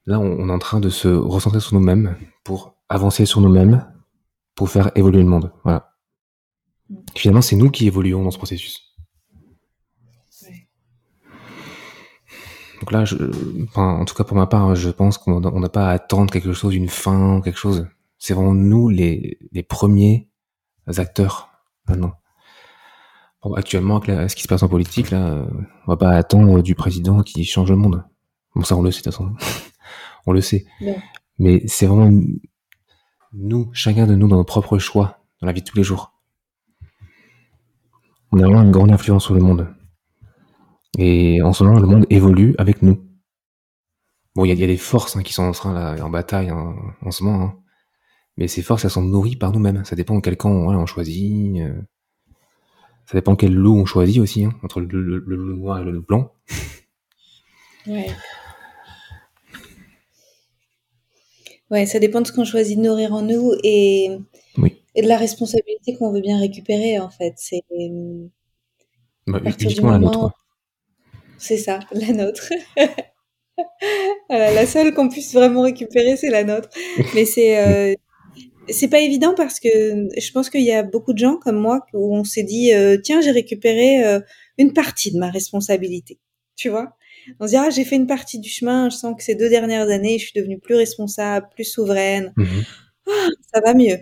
[0.06, 3.86] là, on, on est en train de se recentrer sur nous-mêmes pour avancer sur nous-mêmes,
[4.54, 5.52] pour faire évoluer le monde.
[5.64, 5.92] Voilà.
[7.16, 8.80] Finalement, c'est nous qui évoluons dans ce processus.
[12.80, 13.16] Donc là, je,
[13.64, 16.30] enfin, en tout cas pour ma part, je pense qu'on on n'a pas à attendre
[16.32, 17.86] quelque chose, une fin, quelque chose.
[18.18, 20.28] C'est vraiment nous les, les premiers
[20.98, 21.48] acteurs
[21.88, 22.12] maintenant.
[23.42, 25.46] Bon, actuellement, avec la- ce qui se passe en politique, là,
[25.86, 28.04] on va pas attendre du président qui change le monde.
[28.54, 29.34] Bon, ça, on le sait de toute façon.
[30.26, 30.66] On le sait.
[31.38, 32.10] Mais c'est vraiment
[33.32, 36.12] nous, chacun de nous, dans nos propres choix, dans la vie de tous les jours.
[38.32, 39.68] On a vraiment une grande influence sur le monde.
[40.98, 43.00] Et en ce moment, le monde évolue avec nous.
[44.36, 46.04] Bon, il y, a- il y a des forces hein, qui sont en train là,
[46.04, 47.44] en bataille hein, en ce moment.
[47.44, 47.58] hein.
[48.36, 49.84] Mais ces forces, elles sont nourries par nous-mêmes.
[49.84, 51.60] Ça dépend de quel camp voilà, on choisit.
[51.60, 51.80] euh,
[53.06, 55.92] Ça dépend quel loup on choisit aussi, entre le, le- le loup noir et le
[55.92, 56.32] loup blanc.
[57.86, 58.06] Ouais.
[61.74, 64.10] Ouais, ça dépend de ce qu'on choisit de nourrir en nous et,
[64.58, 64.76] Oui.
[64.94, 67.34] et de la responsabilité qu'on veut bien récupérer, en fait.
[67.36, 67.62] C'est,
[69.26, 70.30] Bah, uniquement la nôtre.
[71.36, 72.52] c'est ça, la nôtre.
[74.28, 76.68] Voilà, la seule qu'on puisse vraiment récupérer, c'est la nôtre.
[77.14, 77.94] Mais c'est, euh,
[78.68, 81.80] c'est pas évident parce que je pense qu'il y a beaucoup de gens comme moi
[81.92, 84.20] où on s'est dit, euh, tiens, j'ai récupéré euh,
[84.58, 86.18] une partie de ma responsabilité.
[86.56, 86.96] Tu vois?
[87.40, 89.48] On se dit, ah, j'ai fait une partie du chemin, je sens que ces deux
[89.48, 92.32] dernières années, je suis devenue plus responsable, plus souveraine.
[92.36, 92.64] Mhm.
[93.52, 93.98] Ça va mieux.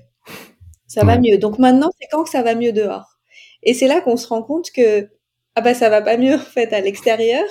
[0.86, 1.38] Ça va mieux.
[1.38, 3.18] Donc maintenant, c'est quand que ça va mieux dehors?
[3.62, 5.08] Et c'est là qu'on se rend compte que,
[5.54, 7.44] ah bah, ça va pas mieux, en fait, à l'extérieur.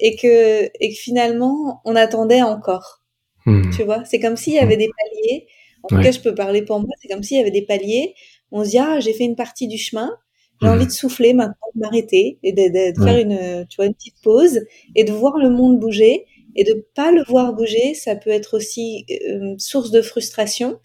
[0.00, 3.02] Et que, et que finalement, on attendait encore.
[3.46, 3.70] Mhm.
[3.74, 4.04] Tu vois?
[4.04, 5.48] C'est comme s'il y avait des paliers.
[5.82, 6.90] En tout cas, je peux parler pour moi.
[7.00, 8.14] C'est comme s'il y avait des paliers.
[8.52, 10.10] On se dit, ah, j'ai fait une partie du chemin.
[10.60, 10.74] J'ai Mhm.
[10.74, 13.06] envie de souffler maintenant, de m'arrêter et de, de- de Ouais.
[13.06, 14.60] faire une, tu vois, une petite pause
[14.96, 16.26] et de voir le monde bouger.
[16.56, 20.80] Et de pas le voir bouger, ça peut être aussi euh, source de frustration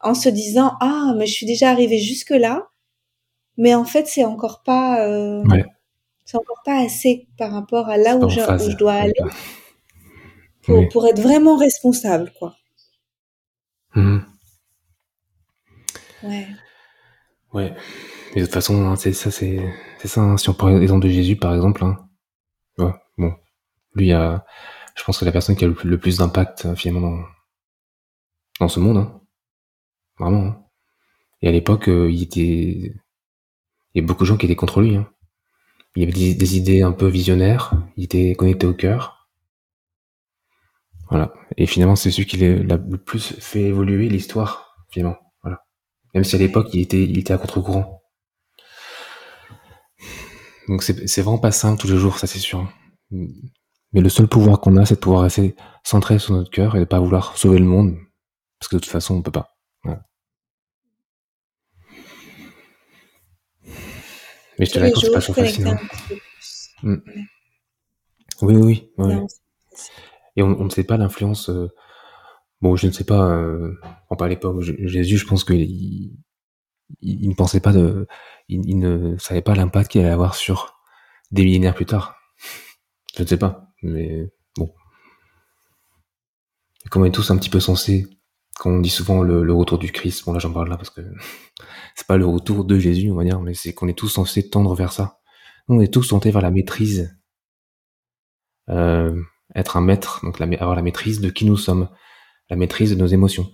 [0.00, 2.68] en se disant, ah, mais je suis déjà arrivé jusque là.
[3.56, 5.64] Mais en fait, c'est encore pas, euh, Ouais.
[6.24, 9.12] c'est encore pas assez par rapport à là où je, où phase je dois aller
[9.20, 9.30] la-
[10.62, 10.88] pour, Oui.
[10.88, 12.56] pour être vraiment responsable, quoi.
[13.94, 14.24] Mhm.
[16.24, 16.46] Ouais.
[17.52, 17.72] Ouais.
[18.34, 19.58] Mais de toute façon, hein, c'est ça, c'est
[20.04, 20.20] ça.
[20.22, 20.36] hein.
[20.36, 21.96] Si on prend l'exemple de Jésus, par exemple, hein,
[22.76, 23.34] tu vois, bon,
[23.94, 24.44] lui, a,
[24.96, 27.24] je pense que la personne qui a le, plus- d'impact euh, finalement dans,
[28.60, 29.20] dans ce monde, hein.
[30.18, 30.44] vraiment.
[30.46, 30.60] hein.
[31.42, 32.94] Et à l'époque, euh, il était, il
[33.94, 34.98] y a beaucoup de gens qui étaient contre lui.
[35.96, 37.74] Il avait des, des idées un peu visionnaires.
[37.96, 39.28] Il était connecté au cœur.
[41.10, 41.32] Voilà.
[41.56, 45.16] Et finalement, c'est celui qui l'a le plus fait évoluer l'histoire, finalement.
[45.42, 45.64] Voilà.
[46.14, 48.03] Même si à l'époque, il était, il était à contre-courant.
[50.68, 52.66] Donc c'est vraiment pas simple tous les jours, ça c'est sûr.
[53.10, 56.80] Mais le seul pouvoir qu'on a, c'est de pouvoir rester centré sur notre cœur et
[56.80, 57.96] de pas vouloir sauver le monde,
[58.58, 59.50] parce que de toute façon, on peut pas.
[64.58, 65.66] Mais je te l'accorde, c'est pas toujours facile.
[65.66, 65.78] hein.
[66.82, 66.96] Mm.
[68.42, 68.90] Oui, oui, oui.
[68.98, 69.26] Non,
[70.36, 71.48] Et on, on ne sait pas l'influence.
[71.50, 71.68] euh,
[72.60, 73.30] Bon, je ne sais pas.
[73.30, 73.74] Euh...
[74.08, 74.60] enfin, pas à l'époque.
[74.62, 76.16] Jésus, je pense qu'il il,
[77.00, 78.06] il ne pensait pas de.
[78.48, 80.78] Il, ne savait pas l'impact qu'il allait avoir sur
[81.30, 82.16] des millénaires plus tard.
[83.16, 83.68] Je ne sais pas.
[83.82, 84.72] Mais bon.
[86.90, 88.06] Comme on est tous un petit peu censés,
[88.56, 91.00] quand on dit souvent le, retour du Christ, bon là j'en parle là parce que
[91.94, 94.50] c'est pas le retour de Jésus, on va dire, mais c'est qu'on est tous censés
[94.50, 95.20] tendre vers ça.
[95.68, 97.18] On est tous tentés vers la maîtrise.
[98.68, 99.18] Euh,
[99.54, 101.88] être un maître, donc avoir la maîtrise de qui nous sommes,
[102.50, 103.50] la maîtrise de nos émotions.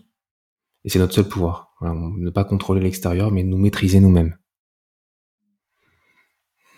[0.84, 1.74] Et c'est notre seul pouvoir.
[1.82, 4.36] Ne pas contrôler l'extérieur, mais nous maîtriser nous-mêmes.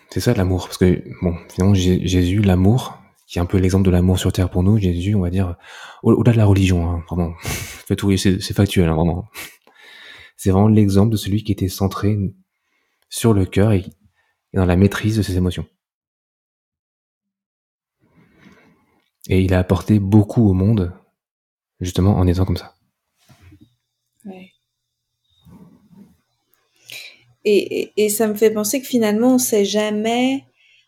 [0.09, 3.85] C'est ça l'amour, parce que bon, finalement Jé- Jésus, l'amour, qui est un peu l'exemple
[3.85, 5.55] de l'amour sur terre pour nous, Jésus, on va dire,
[6.03, 7.33] au- au-delà de la religion, hein, vraiment,
[7.87, 9.25] c'est factuel, hein, vraiment.
[10.37, 12.17] C'est vraiment l'exemple de celui qui était centré
[13.09, 13.85] sur le cœur et,
[14.53, 15.65] dans la maîtrise de ses émotions.
[19.27, 20.93] Et il a apporté beaucoup au monde,
[21.81, 22.75] justement en étant comme ça.
[27.45, 30.43] Et, et, et ça me fait penser que finalement, on sait jamais.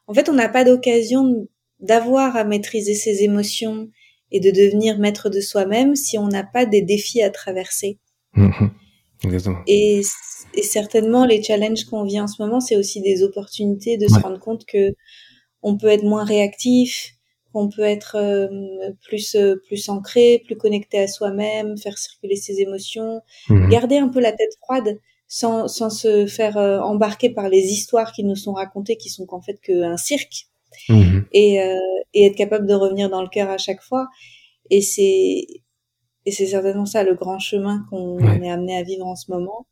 [0.08, 1.48] En fait, on n'a pas d'occasion
[1.80, 3.90] d'avoir à maîtriser ses émotions
[4.32, 8.00] et de devenir maître de soi-même si on n'a pas des défis à traverser.
[8.36, 8.72] Mhm.
[9.24, 9.60] Exactement.
[9.68, 10.02] Et,
[10.54, 14.20] et certainement, les challenges qu'on vit en ce moment, c'est aussi des opportunités de se
[14.20, 14.94] rendre compte que
[15.64, 17.12] on peut être moins réactif,
[17.54, 18.48] qu'on peut être euh,
[19.02, 23.70] plus euh, plus ancré, plus connecté à soi-même, faire circuler ses émotions, Mhm.
[23.70, 28.12] garder un peu la tête froide sans sans se faire euh, embarquer par les histoires
[28.12, 30.48] qui nous sont racontées, qui sont qu'en fait qu'un cirque,
[30.90, 31.26] Mhm.
[31.32, 31.76] et euh,
[32.14, 34.08] et être capable de revenir dans le cœur à chaque fois.
[34.70, 35.46] Et c'est
[36.28, 38.40] et c'est certainement ça le grand chemin qu'on Ouais.
[38.46, 39.68] est amené à vivre en ce moment,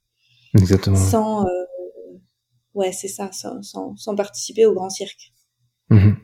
[0.55, 0.95] Exactement.
[0.95, 1.49] sans euh,
[2.73, 5.33] ouais c'est ça, sans, sans sans participer au grand cirque.
[5.89, 6.15] Mhm.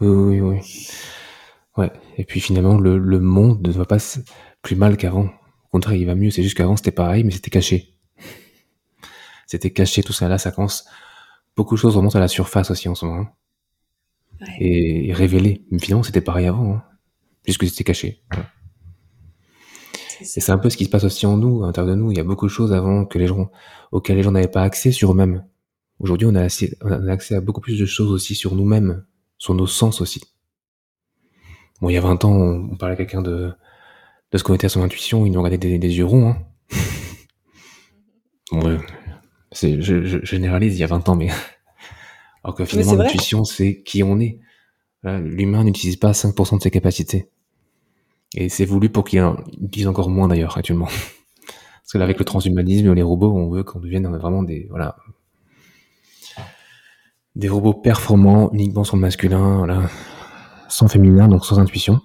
[0.00, 0.88] Oui, oui, oui.
[1.76, 1.90] Ouais.
[2.18, 3.98] Et puis finalement, le, le monde ne va pas
[4.62, 5.24] plus mal qu'avant.
[5.26, 6.30] Au contraire, il va mieux.
[6.30, 7.94] C'est juste qu'avant, c'était pareil, mais c'était caché.
[9.46, 10.28] C'était caché, tout ça.
[10.28, 10.84] Là, ça commence.
[11.56, 13.20] Beaucoup de choses remontent à la surface aussi en ce moment.
[13.22, 13.28] hein.
[14.40, 14.56] Ouais.
[14.60, 15.64] Et, et révélées.
[15.70, 16.74] Mais finalement, c'était pareil avant.
[16.74, 16.82] Hein.
[17.46, 18.22] Juste que c'était caché.
[18.30, 18.46] Voilà.
[20.20, 22.10] Et c'est un peu ce qui se passe aussi en nous, à l'intérieur de nous.
[22.10, 23.50] Il y a beaucoup de choses avant que les gens,
[23.92, 25.44] auxquelles les gens n'avaient pas accès sur eux-mêmes.
[25.98, 29.04] Aujourd'hui, on a, assez- on a accès à beaucoup plus de choses aussi sur nous-mêmes,
[29.38, 30.22] sur nos sens aussi.
[31.80, 33.52] Bon, il y a 20 ans, on, on parlait à quelqu'un de,
[34.32, 36.30] de se connecter à son intuition, il nous regardait des, des yeux ronds.
[36.30, 36.38] Hein.
[38.52, 38.78] Bon,
[39.60, 41.28] je, je généralise, il y a 20 ans, mais...
[42.44, 44.38] Alors que finalement, l'intuition, c'est qui on est.
[45.02, 47.28] Voilà, L'humain n'utilise pas 5% de ses capacités.
[48.36, 50.86] Et c'est voulu pour qu'il en utilise encore moins d'ailleurs actuellement.
[51.86, 54.66] Parce que là, avec le transhumanisme et les robots, on veut qu'on devienne vraiment des
[54.70, 54.96] voilà
[57.36, 59.90] des robots performants uniquement sur le masculin, voilà,
[60.68, 62.00] sans féminin, donc sans intuition.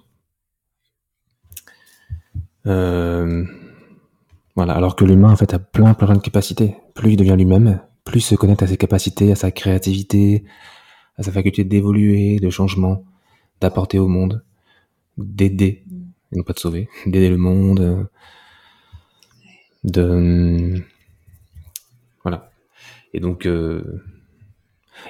[2.66, 3.44] Euh,
[4.56, 6.76] voilà, alors que l'humain en fait a plein plein de capacités.
[6.94, 10.44] Plus il devient lui-même, plus il se connecte à ses capacités, à sa créativité,
[11.18, 13.04] à sa faculté d'évoluer, de changement,
[13.60, 14.44] d'apporter au monde,
[15.18, 15.84] d'aider,
[16.32, 18.08] et non pas de sauver, d'aider le monde,
[19.84, 20.74] de
[22.22, 22.50] voilà.
[23.14, 24.02] Et donc euh,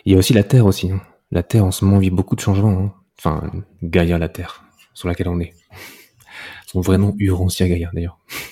[0.04, 0.90] il y a aussi la Terre aussi.
[0.90, 1.00] hein.
[1.30, 2.78] La Terre en ce moment vit beaucoup de changements.
[2.78, 2.94] hein.
[3.18, 3.52] Enfin,
[3.82, 5.54] Gaïa, la Terre, sur laquelle on est.
[6.66, 8.18] Son vrai nom, Urantia Gaïa d'ailleurs,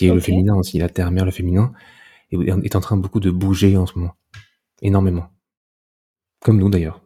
[0.00, 1.72] qui est le féminin aussi, la Terre mère, le féminin,
[2.32, 4.14] est en train beaucoup de bouger en ce moment,
[4.82, 5.26] énormément.
[6.40, 7.02] Comme nous d'ailleurs.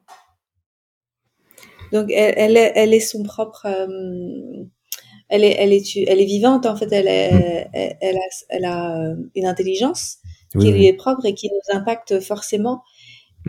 [1.92, 3.66] Donc elle, elle, est, elle est son propre.
[3.66, 4.64] euh,
[5.28, 6.92] elle est, elle est, tu- elle est vivante en fait.
[6.92, 7.68] Elle, est,
[8.00, 10.18] elle a, elle a euh, une intelligence
[10.54, 10.78] Oui, qui oui.
[10.78, 12.82] lui est propre et qui nous impacte forcément.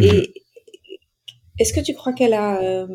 [0.02, 0.34] Et
[1.60, 2.88] est-ce que tu crois qu'elle a, euh,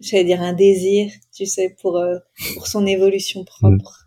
[0.00, 2.18] j'allais dire un désir, tu sais, pour euh,
[2.54, 4.05] pour son évolution propre?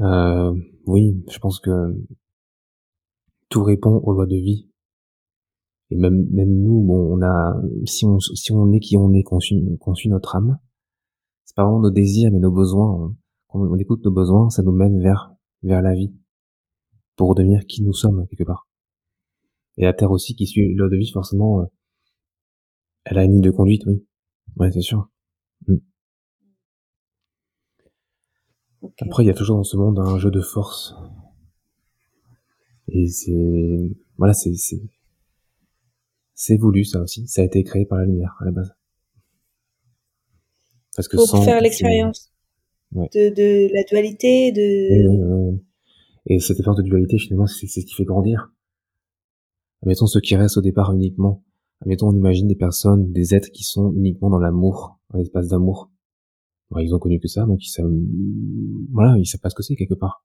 [0.00, 0.54] Euh,
[0.86, 1.70] oui, je pense que
[3.48, 4.68] tout répond aux lois de vie.
[5.90, 9.22] Et même, même nous, bon, on a, si on, si on est qui on est,
[9.22, 10.58] qu'on suit, qu'on suit notre âme,
[11.44, 12.92] c'est pas vraiment nos désirs, mais nos besoins.
[12.92, 13.16] On,
[13.48, 16.14] quand on écoute nos besoins, ça nous mène vers, vers la vie.
[17.16, 18.68] Pour redevenir qui nous sommes, quelque part.
[19.76, 21.64] Et la Terre aussi, qui suit les lois de vie, forcément, euh,
[23.04, 24.04] elle a une ligne de conduite, oui.
[24.56, 25.10] Ouais, c'est sûr.
[29.00, 30.94] Après, il y a toujours dans ce monde un jeu de force.
[32.88, 34.80] Et c'est, voilà, c'est, c'est,
[36.34, 37.26] c'est voulu, ça aussi.
[37.28, 38.72] Ça a été créé par la lumière, à la base.
[40.96, 42.32] Parce que Pour sans, faire l'expérience
[42.92, 43.08] Ouais.
[43.14, 45.08] de, de la dualité, de.
[45.08, 45.60] Oui, oui.
[46.26, 48.52] Et cette expérience de dualité, finalement, c'est c'est ce qui fait grandir.
[49.82, 51.44] Admettons ceux qui restent au départ uniquement.
[51.82, 55.88] Admettons, on imagine des personnes, des êtres qui sont uniquement dans l'amour, un espace d'amour.
[56.78, 57.90] Ils ont connu que ça, donc ils savent,
[58.92, 60.24] voilà, ils savent pas ce que c'est quelque part.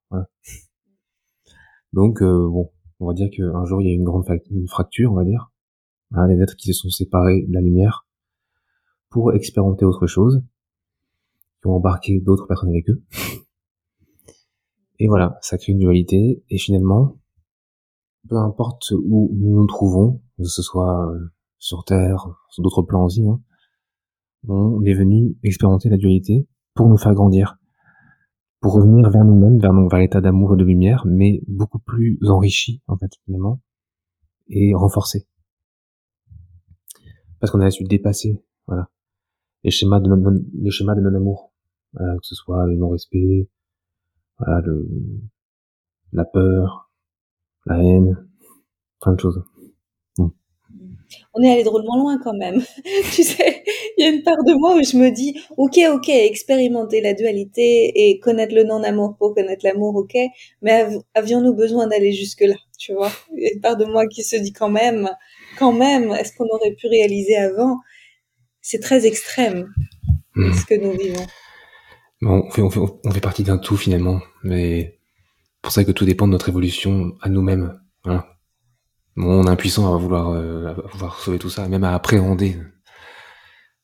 [1.91, 4.25] Donc, euh, bon, on va dire qu'un jour il y a eu une grande
[4.67, 5.51] fracture, on va dire.
[6.11, 8.07] Des êtres qui se sont séparés de la lumière
[9.09, 10.43] pour expérimenter autre chose,
[11.61, 13.01] qui ont embarqué d'autres personnes avec eux.
[14.99, 17.17] Et voilà, ça crée une dualité, et finalement,
[18.29, 23.03] peu importe où nous nous trouvons, que ce soit euh, sur Terre, sur d'autres plans
[23.03, 23.41] aussi, hein,
[24.47, 27.57] on est venu expérimenter la dualité pour nous faire grandir,
[28.59, 32.81] pour revenir vers nous-mêmes, vers, vers l'état d'amour et de lumière, mais beaucoup plus enrichi,
[32.87, 33.61] en fait, finalement,
[34.47, 35.27] et renforcé.
[37.39, 38.89] Parce qu'on a su dépasser, voilà,
[39.63, 41.53] les schémas de non, les schémas de non-amour,
[41.93, 43.49] Voilà, que ce soit le non-respect,
[44.37, 44.87] voilà, le,
[46.11, 46.91] la peur,
[47.65, 48.27] la haine,
[48.99, 49.43] plein de choses.
[51.33, 52.63] On est allé drôlement loin quand même.
[53.13, 53.63] tu sais,
[53.97, 57.13] il y a une part de moi où je me dis, ok, ok, expérimenter la
[57.13, 60.15] dualité et connaître le non-amour pour connaître l'amour, ok,
[60.61, 63.11] mais av- avions-nous besoin d'aller jusque-là, tu vois?
[63.37, 65.09] Il y a une part de moi qui se dit quand même,
[65.59, 67.79] quand même, est-ce qu'on aurait pu réaliser avant?
[68.61, 69.73] C'est très extrême
[70.35, 70.53] Hmm.
[70.53, 71.25] ce que nous vivons.
[72.21, 74.97] On fait, on fait, on fait partie d'un tout finalement, mais
[75.61, 77.79] pour ça que tout dépend de notre évolution à nous-mêmes.
[78.03, 78.34] Voilà.
[79.17, 82.57] On est impuissant à vouloir, euh, à vouloir sauver tout ça, même à appréhender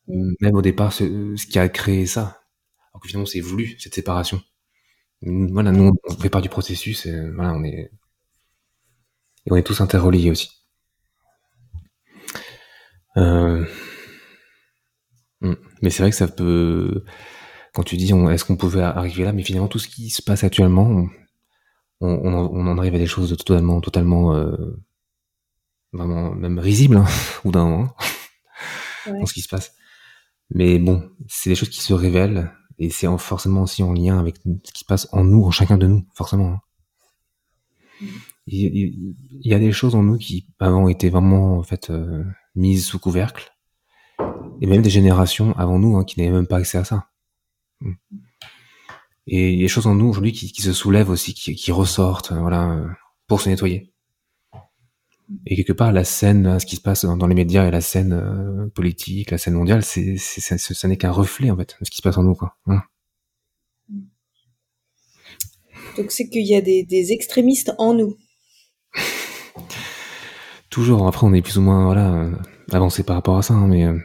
[0.07, 1.03] même au départ, ce,
[1.45, 2.41] qui a créé ça.
[2.93, 4.41] Alors que finalement, c'est voulu, cette séparation.
[5.21, 7.91] Voilà, nous, on fait part du processus, et voilà, on est,
[9.49, 10.49] on est tous interreliés aussi.
[13.17, 13.65] Euh...
[15.41, 15.55] Hmm.
[15.82, 17.03] Mais c'est vrai que ça peut,
[17.73, 20.43] quand tu dis est-ce qu'on pouvait arriver là, mais finalement tout ce qui se passe
[20.43, 21.07] actuellement,
[21.99, 24.55] on, en arrive à des choses totalement, totalement, euh,
[25.93, 27.05] vraiment même risibles, hein,
[27.45, 27.95] ou d'un moment,
[29.07, 29.73] dans ce qui se passe.
[30.53, 34.37] Mais bon, c'est des choses qui se révèlent et c'est forcément aussi en lien avec
[34.37, 36.53] ce qui se passe en nous, en chacun de nous, forcément.
[36.53, 38.07] Hein.
[38.47, 42.23] Il, y a des choses en nous qui avant étaient vraiment en fait euh,
[42.55, 43.51] mises sous couvercle,
[44.61, 47.07] et même des générations avant nous hein, qui n'avaient même pas accès à ça.
[47.81, 47.93] Mm.
[49.27, 51.53] Et il y a des choses en nous aujourd'hui qui, qui, se soulèvent aussi, qui,
[51.55, 52.83] qui ressortent, voilà,
[53.27, 53.93] pour se nettoyer.
[55.45, 58.13] Et quelque part, la scène, ce qui se passe dans, les médias et la scène
[58.13, 61.91] euh, politique, la scène mondiale, c'est, c'est, ça n'est qu'un reflet en fait de ce
[61.91, 62.55] qui se passe en nous, quoi.
[65.97, 68.17] Donc c'est qu'il y a des, des extrémistes en nous.
[70.69, 71.07] Toujours.
[71.07, 72.36] Après, on est plus ou moins voilà euh,
[72.71, 73.99] avancé par rapport à ça, hein, mais euh,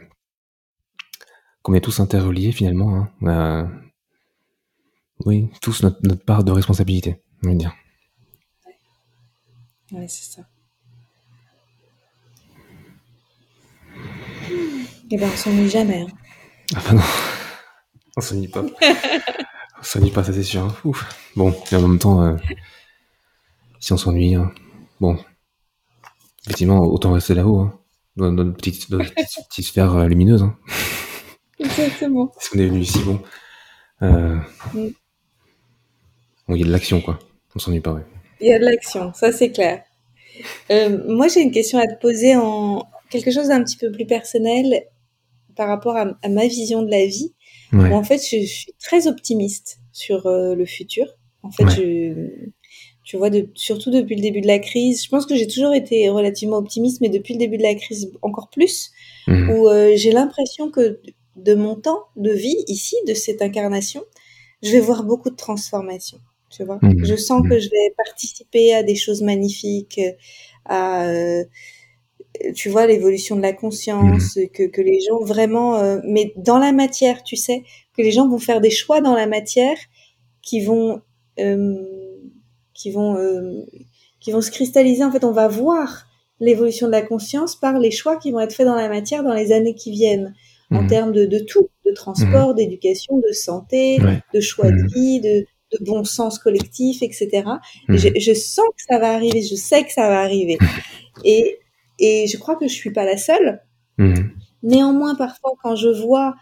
[1.61, 2.95] qu'on est tous interreliés finalement.
[2.95, 3.69] Hein, on a,
[5.25, 7.73] oui, tous notre, notre part de responsabilité, on va dire.
[9.93, 10.47] Ouais, c'est ça.
[15.09, 16.01] Eh ben, on s'ennuie jamais.
[16.01, 16.07] Hein.
[16.75, 17.01] Ah bah non,
[18.17, 18.61] on s'ennuie pas.
[19.79, 20.63] on s'ennuie pas, ça c'est sûr.
[20.63, 20.91] Hein.
[21.35, 22.35] Bon, et en même temps, euh,
[23.79, 24.51] si on s'ennuie, hein,
[24.99, 25.17] bon,
[26.45, 27.79] effectivement, autant rester là-haut, hein,
[28.17, 30.43] dans notre petite, notre petite, sphère euh, lumineuse.
[30.43, 30.57] Hein.
[31.59, 32.33] Exactement.
[32.39, 33.21] Si on est venu ici, bon,
[34.01, 34.35] euh,
[34.73, 34.89] mm.
[36.49, 37.17] bon, il y a de l'action, quoi.
[37.55, 38.05] On s'ennuie pas, ouais.
[38.41, 39.83] Il y a de l'action, ça c'est clair.
[40.69, 44.83] Moi, j'ai une question à te poser en quelque chose d'un petit peu plus personnel
[45.57, 47.33] par rapport à, ma vision de la vie.
[47.73, 51.07] en fait, je, suis très optimiste sur euh, le futur.
[51.43, 52.29] En fait, je,
[53.03, 55.73] tu vois, de, surtout depuis le début de la crise, je pense que j'ai toujours
[55.73, 58.91] été relativement optimiste, mais depuis le début de la crise, encore plus,
[59.27, 59.49] mmh.
[59.49, 60.99] où euh, j'ai l'impression que
[61.35, 64.03] de mon temps de vie ici, de cette incarnation,
[64.61, 66.19] je vais voir beaucoup de transformations.
[66.49, 67.05] Tu vois, mmh.
[67.05, 67.49] je sens mmh.
[67.49, 70.01] que je vais participer à des choses magnifiques,
[70.65, 71.43] à euh,
[72.55, 74.47] tu vois, l'évolution de la conscience, mmh.
[74.53, 77.63] que, que les gens vraiment, euh, mais dans la matière, tu sais,
[77.95, 79.77] que les gens vont faire des choix dans la matière
[80.41, 81.01] qui vont,
[81.39, 81.75] euh,
[82.73, 83.63] qui vont, euh,
[84.19, 85.03] qui vont se cristalliser.
[85.03, 86.07] En fait, on va voir
[86.39, 89.33] l'évolution de la conscience par les choix qui vont être faits dans la matière dans
[89.33, 90.33] les années qui viennent,
[90.71, 90.87] en mmh.
[90.87, 92.55] termes de, de, tout, de transport, mmh.
[92.55, 93.99] d'éducation, de santé,
[94.33, 97.43] de choix de vie, de, de bon sens collectif, etc.
[97.89, 100.57] Je, je, sens que ça va arriver, je sais que ça va arriver.
[101.23, 101.59] Et
[101.99, 103.61] et je crois que je suis pas la seule.
[103.97, 104.31] Mhm.
[104.63, 106.35] Néanmoins, parfois, quand je vois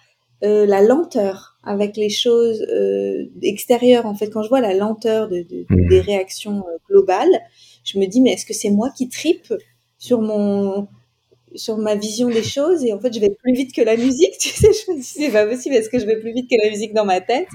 [0.43, 5.27] euh, la lenteur avec les choses euh, extérieures, en fait, quand je vois la lenteur
[5.27, 5.87] de, de, mhm.
[5.87, 7.41] des réactions euh, globales,
[7.83, 9.53] je me dis mais est-ce que c'est moi qui tripe
[9.97, 10.87] sur mon
[11.55, 14.37] sur ma vision des choses et en fait je vais plus vite que la musique
[14.39, 16.55] tu sais je me dis c'est pas possible est-ce que je vais plus vite que
[16.61, 17.47] la musique dans ma tête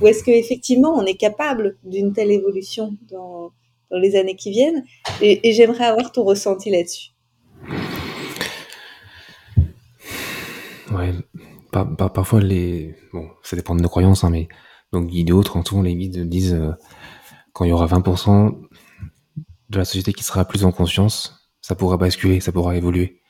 [0.00, 3.50] ou est-ce que effectivement on est capable d'une telle évolution dans,
[3.90, 4.84] dans les années qui viennent
[5.20, 7.11] et, et j'aimerais avoir ton ressenti là-dessus
[10.94, 11.14] Ouais,
[11.70, 14.48] parfois les, bon, ça dépend de nos croyances, hein, mais
[14.92, 16.72] donc guides et autres, en tout, les guides disent euh,
[17.52, 18.58] quand il y aura 20%
[19.70, 23.20] de la société qui sera plus en conscience, ça pourra basculer, ça pourra évoluer.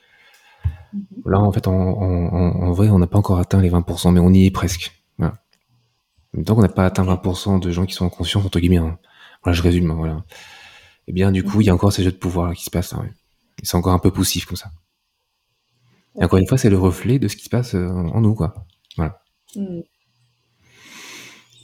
[0.95, 1.31] Mm-hmm.
[1.31, 4.33] Là, en fait, en, en, vrai, on n'a pas encore atteint les 20%, mais on
[4.33, 5.05] y est presque.
[5.19, 5.35] Voilà.
[6.45, 8.99] Tant qu'on n'a pas atteint 20% de gens qui sont en conscience, entre guillemets, hein.
[9.43, 10.25] voilà, je résume, hein, voilà.
[11.07, 12.71] Et eh bien, du coup, il y a encore ces jeux de pouvoir qui se
[12.71, 12.95] passent.
[12.95, 13.07] Hein,
[13.63, 14.71] c'est encore un peu poussif comme ça.
[16.21, 18.35] Et encore une fois, c'est le reflet de ce qui se passe euh, en nous,
[18.35, 18.67] quoi.
[18.97, 19.23] Voilà.
[19.57, 19.81] Hmm.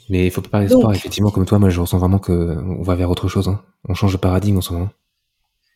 [0.09, 3.11] Mais il faut pas sport, effectivement, comme toi, moi je ressens vraiment qu'on va vers
[3.11, 3.49] autre chose.
[3.49, 3.63] Hein.
[3.89, 4.89] On change de paradigme en ce moment.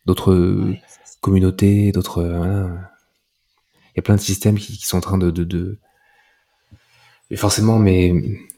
[0.05, 0.73] D'autres
[1.21, 2.19] communautés, d'autres.
[2.19, 2.91] Euh, voilà.
[3.93, 5.77] Il y a plein de systèmes qui, sont en train de, de, de...
[7.29, 8.11] Et forcément, mais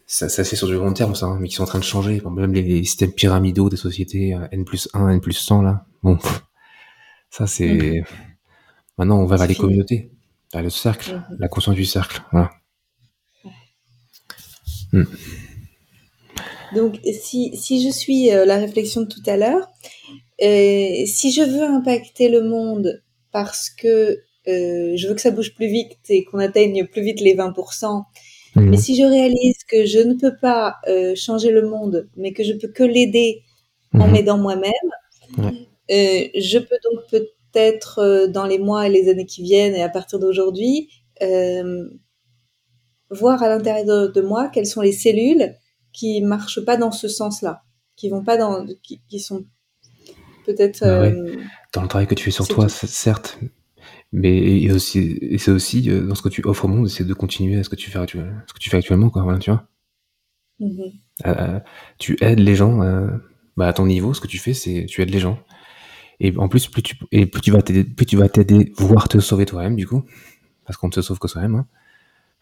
[0.07, 1.79] ça, ça se fait sur du long terme, ça, hein, mais qui sont en train
[1.79, 2.21] de changer.
[2.31, 5.85] Même les, systèmes pyramidaux des sociétés, euh, N plus 1, N plus 100, là.
[6.03, 6.17] Bon,
[7.29, 7.99] ça c'est.
[7.99, 8.34] Hmm.
[8.97, 10.11] Maintenant, on va vers les communautés,
[10.53, 11.37] vers le cercle, mhm.
[11.39, 12.21] la conscience du cercle.
[12.31, 12.51] Voilà.
[14.93, 15.03] Hmm.
[16.73, 19.67] Donc, si, si je suis euh, la réflexion de tout à l'heure,
[20.41, 25.55] euh, si je veux impacter le monde parce que euh, je veux que ça bouge
[25.55, 28.03] plus vite et qu'on atteigne plus vite les 20%,
[28.55, 28.69] mhm.
[28.69, 30.75] mais si je réalise que je ne peux pas
[31.15, 33.41] changer le monde, mais que je peux que l'aider
[33.93, 34.11] en mhm.
[34.11, 34.71] m'aidant moi-même,
[35.89, 37.27] je peux donc peut
[37.97, 40.89] euh, dans les mois et les années qui viennent et à partir d'aujourd'hui,
[41.21, 41.87] euh,
[43.09, 45.55] voir à l'intérieur de, moi quelles sont les cellules
[45.93, 47.63] qui marchent pas dans ce sens-là,
[47.95, 49.45] qui vont pas dans, qui, sont
[50.45, 50.81] peut-être.
[50.81, 51.37] Bah euh,
[51.73, 53.39] dans le travail que tu fais sur toi, certes,
[54.11, 57.13] mais aussi, et c'est aussi euh, dans ce que tu offres au monde, c'est de
[57.13, 59.21] continuer à ce que tu fais, actuellement, ce que tu fais actuellement, quoi.
[59.23, 59.67] Voilà, tu vois.
[60.59, 61.63] Mm-hmm.
[61.99, 62.79] tu aides les gens
[63.57, 64.13] bah, à ton niveau.
[64.13, 65.37] Ce que tu fais, c'est tu aides les gens.
[66.19, 69.07] Et en plus, plus tu, et plus tu vas t'aider, plus tu vas t'aider, voire
[69.07, 70.03] te sauver toi-même, du coup,
[70.65, 71.55] parce qu'on ne se sauve que soi-même.
[71.55, 71.67] Hein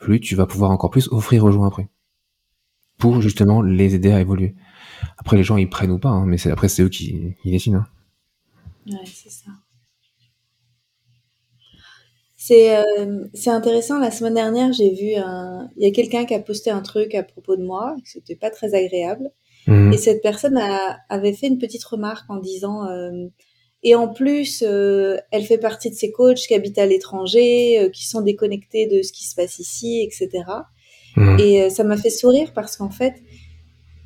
[0.04, 1.88] plus tu vas pouvoir encore plus offrir aux gens après.
[2.98, 4.54] Pour justement les aider à évoluer.
[5.18, 7.52] Après, les gens, ils prennent ou pas, hein, mais c'est, après, c'est eux qui, qui
[7.52, 7.80] décident.
[7.80, 7.88] Hein.
[8.92, 9.52] Ouais, c'est ça.
[12.38, 13.98] C'est, euh, c'est intéressant.
[13.98, 15.70] La semaine dernière, j'ai vu un.
[15.78, 18.50] Il y a quelqu'un qui a posté un truc à propos de moi, c'était pas
[18.50, 19.32] très agréable.
[19.68, 19.94] Mmh.
[19.94, 23.28] Et cette personne a, avait fait une petite remarque en disant euh,
[23.84, 27.90] et en plus, euh, elle fait partie de ces coachs qui habitent à l'étranger, euh,
[27.90, 30.46] qui sont déconnectés de ce qui se passe ici, etc.
[31.18, 31.40] Mmh.
[31.40, 33.16] Et euh, ça m'a fait sourire parce qu'en fait,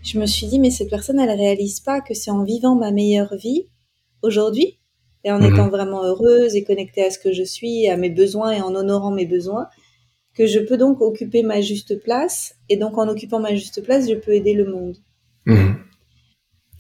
[0.03, 2.91] je me suis dit, mais cette personne, elle réalise pas que c'est en vivant ma
[2.91, 3.67] meilleure vie
[4.23, 4.79] aujourd'hui
[5.23, 5.53] et en mmh.
[5.53, 8.73] étant vraiment heureuse et connectée à ce que je suis, à mes besoins et en
[8.73, 9.67] honorant mes besoins,
[10.33, 12.55] que je peux donc occuper ma juste place.
[12.69, 14.97] Et donc, en occupant ma juste place, je peux aider le monde.
[15.45, 15.73] Mmh.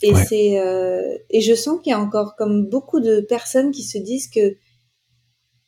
[0.07, 3.83] Et c'est euh, et je sens qu'il y a encore comme beaucoup de personnes qui
[3.83, 4.55] se disent que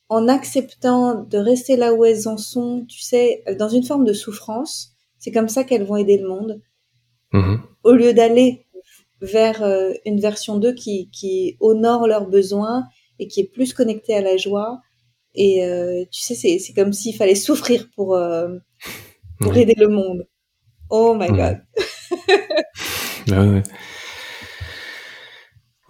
[0.08, 4.14] en acceptant de rester là où elles en sont, tu sais, dans une forme de
[4.14, 6.62] souffrance, c'est comme ça qu'elles vont aider le monde.
[7.34, 8.66] Mmh Au lieu d'aller
[9.22, 12.86] vers euh, une version d'eux qui, qui honore leurs besoins
[13.20, 14.80] et qui est plus connectée à la joie.
[15.36, 18.18] Et euh, tu sais, c'est, comme s'il fallait souffrir pour,
[19.40, 20.28] pour aider le monde.
[20.90, 21.62] Oh my god.
[23.32, 23.64] ah ouais.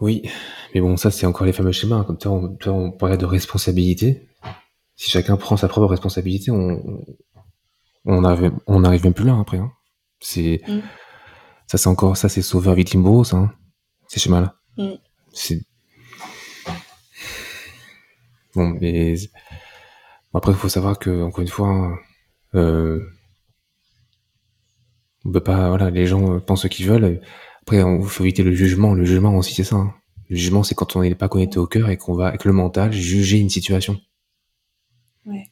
[0.01, 0.29] Oui,
[0.73, 2.03] mais bon, ça c'est encore les fameux schémas.
[2.03, 4.27] Comme toi, on, on parlait de responsabilité.
[4.95, 7.03] Si chacun prend sa propre responsabilité, on
[8.05, 9.57] on arrive, on arrive même plus là après.
[9.57, 9.71] Hein.
[10.19, 10.79] C'est mm.
[11.67, 13.37] ça, c'est encore ça, c'est sauveur victime bourreau, ça.
[13.37, 13.53] Hein,
[14.07, 14.55] ces schémas-là.
[14.77, 14.95] Mm.
[15.33, 15.61] C'est
[18.55, 19.15] bon, mais
[20.33, 21.97] après, il faut savoir que encore une fois,
[22.55, 22.99] euh...
[25.25, 25.69] on peut pas.
[25.69, 27.21] Voilà, les gens pensent ce qu'ils veulent.
[27.69, 28.95] Après, il faut éviter le jugement.
[28.95, 29.75] Le jugement aussi, c'est ça.
[29.75, 29.93] Hein.
[30.27, 32.51] Le jugement, c'est quand on n'est pas connecté au cœur et qu'on va, avec le
[32.51, 34.01] mental, juger une situation.
[35.27, 35.51] Ouais.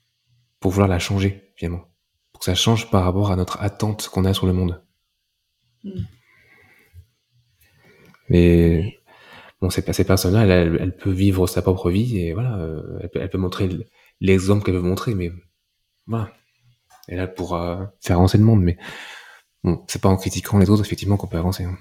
[0.59, 1.83] Pour vouloir la changer, finalement.
[2.31, 4.83] Pour que ça change par rapport à notre attente qu'on a sur le monde.
[5.83, 5.91] Mm.
[8.29, 8.97] Mais,
[9.61, 13.19] bon, ces personnes-là, elles, elles, peuvent vivre sa propre vie et voilà, euh, elle, peut,
[13.21, 13.69] elle peut montrer
[14.21, 15.31] l'exemple qu'elle veut montrer, mais
[16.07, 16.31] voilà.
[17.09, 17.49] Et là, pour
[18.01, 18.75] faire avancer le monde, mais
[19.63, 21.63] Bon, c'est pas en critiquant les autres, effectivement, qu'on peut avancer.
[21.63, 21.77] Hein.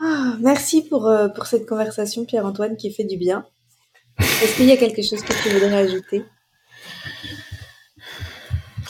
[0.00, 3.46] Ah, merci pour, euh, pour cette conversation, Pierre-Antoine, qui fait du bien.
[4.18, 6.24] Est-ce qu'il y a quelque chose que tu voudrais ajouter?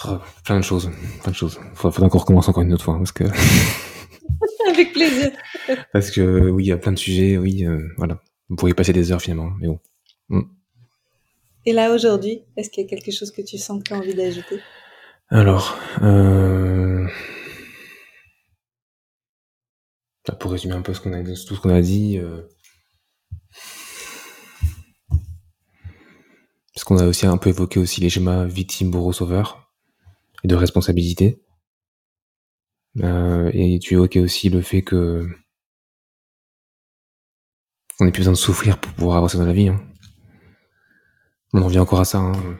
[0.06, 0.90] Oh, Plein de choses,
[1.22, 1.58] plein de choses.
[1.74, 3.24] Faudra, qu'on recommence encore une autre fois, hein, parce que...
[4.70, 5.32] Avec plaisir.
[5.92, 8.20] parce que, oui, il y a plein de sujets, oui, euh, voilà.
[8.48, 9.80] Vous pourriez passer des heures, finalement, mais bon.
[10.28, 10.42] Mm.
[11.66, 13.98] Et là, aujourd'hui, est-ce qu'il y a quelque chose que tu sens que tu as
[13.98, 14.60] envie d'ajouter?
[15.28, 17.06] Alors, euh...
[20.26, 22.42] Bah, pour résumer un peu tout ce qu'on a dit, euh...
[26.74, 29.72] parce qu'on a aussi un peu évoqué aussi les schémas victime, bourreau, sauveur,
[30.44, 31.42] et de responsabilité.
[33.02, 35.28] Euh, et tu évoquais aussi le fait que
[38.00, 39.68] on n'a plus besoin de souffrir pour pouvoir avancer dans la vie.
[39.68, 39.80] Hein.
[41.52, 42.18] On en revient encore à ça.
[42.18, 42.58] Hein.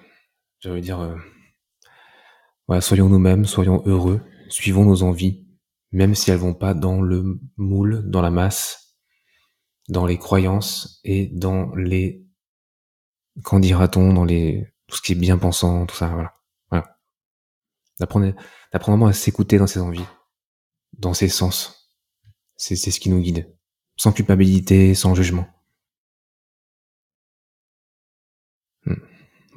[0.60, 5.46] J'allais dire, euh, soyons nous-mêmes, soyons heureux, suivons nos envies,
[5.92, 8.96] même si elles vont pas dans le moule, dans la masse,
[9.88, 12.26] dans les croyances et dans les,
[13.44, 16.34] qu'en dira-t-on, dans les, tout ce qui est bien pensant, tout ça, voilà.
[16.70, 16.98] voilà.
[18.00, 18.32] D'apprendre,
[18.72, 20.06] d'apprendre à s'écouter dans ses envies,
[20.98, 21.92] dans ses sens.
[22.56, 23.54] C'est, c'est ce qui nous guide.
[23.96, 25.46] Sans culpabilité, sans jugement.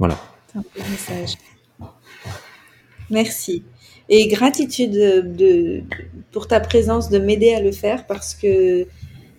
[0.01, 0.17] Voilà.
[0.55, 1.37] Un message.
[3.11, 3.61] Merci.
[4.09, 5.83] Et gratitude de,
[6.31, 8.87] pour ta présence, de m'aider à le faire parce que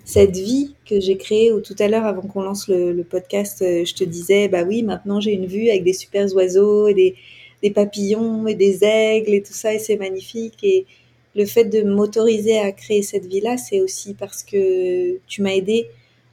[0.05, 3.85] cette vie que j'ai créée, ou tout à l'heure, avant qu'on lance le, podcast, euh,
[3.85, 7.17] je te disais, bah oui, maintenant j'ai une vue avec des super oiseaux et des,
[7.61, 10.63] des papillons et des aigles et tout ça, et c'est magnifique.
[10.63, 10.87] Et
[11.35, 15.89] le fait de m'autoriser à créer cette vie-là, c'est aussi parce que tu m'as aidé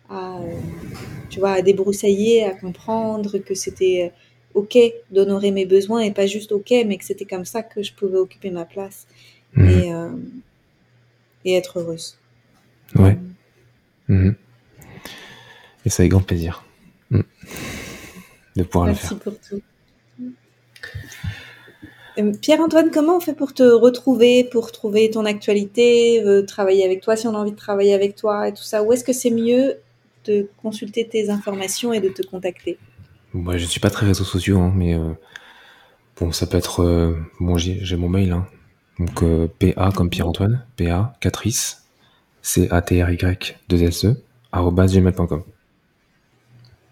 [0.09, 0.39] à,
[1.29, 4.77] tu vois, à débroussailler, à comprendre que c'était euh, OK
[5.11, 8.17] d'honorer mes besoins et pas juste OK, mais que c'était comme ça que je pouvais
[8.17, 9.07] occuper ma place
[9.53, 9.69] mmh.
[9.69, 10.09] et, euh,
[11.45, 12.17] et, être heureuse.
[12.95, 13.17] Ouais.
[14.07, 14.31] Mmh.
[15.85, 16.65] Et ça avec grand plaisir.
[17.11, 17.21] Mmh.
[18.55, 19.19] de pouvoir Merci le faire.
[19.19, 19.61] pour tout.
[22.19, 27.01] Euh, Pierre-Antoine, comment on fait pour te retrouver, pour trouver ton actualité, euh, travailler avec
[27.01, 28.83] toi si on a envie de travailler avec toi et tout ça?
[28.83, 29.77] Où est-ce que c'est mieux
[30.29, 32.77] de consulter tes informations et de te contacter
[33.33, 35.13] Moi, je suis pas très réseaux sociaux, hein, mais euh,
[36.19, 36.81] bon, ça peut être.
[36.83, 38.47] euh, bon, j'ai mon mail, hein.
[38.99, 41.83] donc euh, PA comme Pierre-Antoine, PA, Catrice,
[42.41, 44.21] C-A-T-R-Y, 2 S-E,
[44.51, 45.43] arobase gmail.com.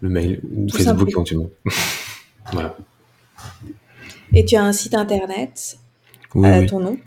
[0.00, 1.50] Le mail ou Tout Facebook éventuellement.
[2.52, 2.76] voilà.
[4.32, 5.78] Et tu as un site internet
[6.34, 6.66] Oui, à oui.
[6.66, 6.98] ton nom,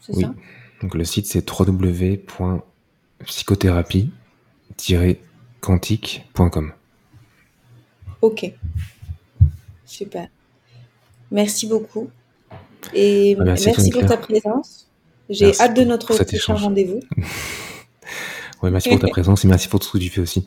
[0.00, 0.22] c'est Oui.
[0.24, 0.34] ça?
[0.82, 1.42] Donc le site c'est
[5.60, 6.72] www.psychothérapie-quantique.com.
[8.22, 8.52] Ok.
[9.86, 10.28] Super.
[11.30, 12.10] Merci beaucoup.
[12.94, 14.88] Et Ah, merci, pour ta présence.
[15.28, 17.00] J'ai hâte de notre prochain rendez-vous.
[18.62, 20.46] Ouais, merci pour ta présence et merci pour tout ce que tu fais aussi.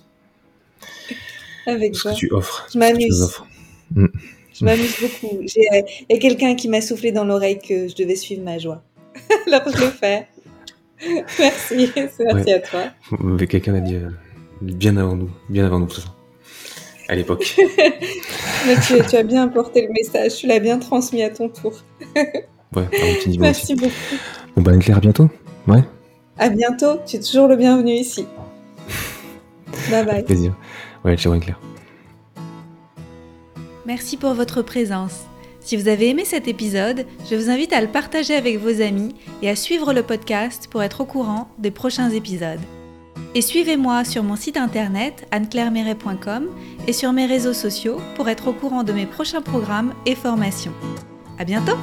[1.65, 2.11] Avec ce joie.
[2.11, 2.67] que tu offres.
[2.71, 3.23] Je m'amuse.
[3.23, 3.47] offres.
[3.95, 5.39] Je m'amuse beaucoup.
[5.41, 8.59] Euh, Il y a quelqu'un qui m'a soufflé dans l'oreille que je devais suivre ma
[8.59, 8.83] joie.
[9.47, 10.27] Alors je le fais.
[11.39, 11.89] Merci.
[11.95, 12.53] Merci Ouais.
[12.53, 12.83] à toi.
[13.47, 14.11] Quelqu'un l'a dit euh,
[14.71, 16.07] bien avant nous, bien avant nous tout ça.
[17.09, 17.55] À l'époque.
[18.65, 20.37] Mais tu, tu as bien apporté le message.
[20.37, 21.73] Tu l'as bien transmis à ton tour.
[22.75, 23.75] Ouais, un Merci aussi.
[23.75, 23.93] beaucoup.
[24.55, 25.29] Bon bah Claire, à bientôt.
[25.67, 25.83] Ouais,
[26.39, 26.97] À bientôt.
[27.05, 28.25] Tu es toujours le bienvenu ici.
[29.91, 30.23] Bye bye.
[30.23, 30.55] plaisir.
[31.05, 31.59] Ouais, ciao Claire.
[33.85, 35.25] Merci pour votre présence.
[35.59, 39.13] Si vous avez aimé cet épisode, je vous invite à le partager avec vos amis
[39.43, 42.59] et à suivre le podcast pour être au courant des prochains épisodes.
[43.35, 46.47] Et suivez-moi sur mon site internet anneclairemeret.com
[46.87, 50.73] et sur mes réseaux sociaux pour être au courant de mes prochains programmes et formations.
[51.39, 51.77] À bientôt!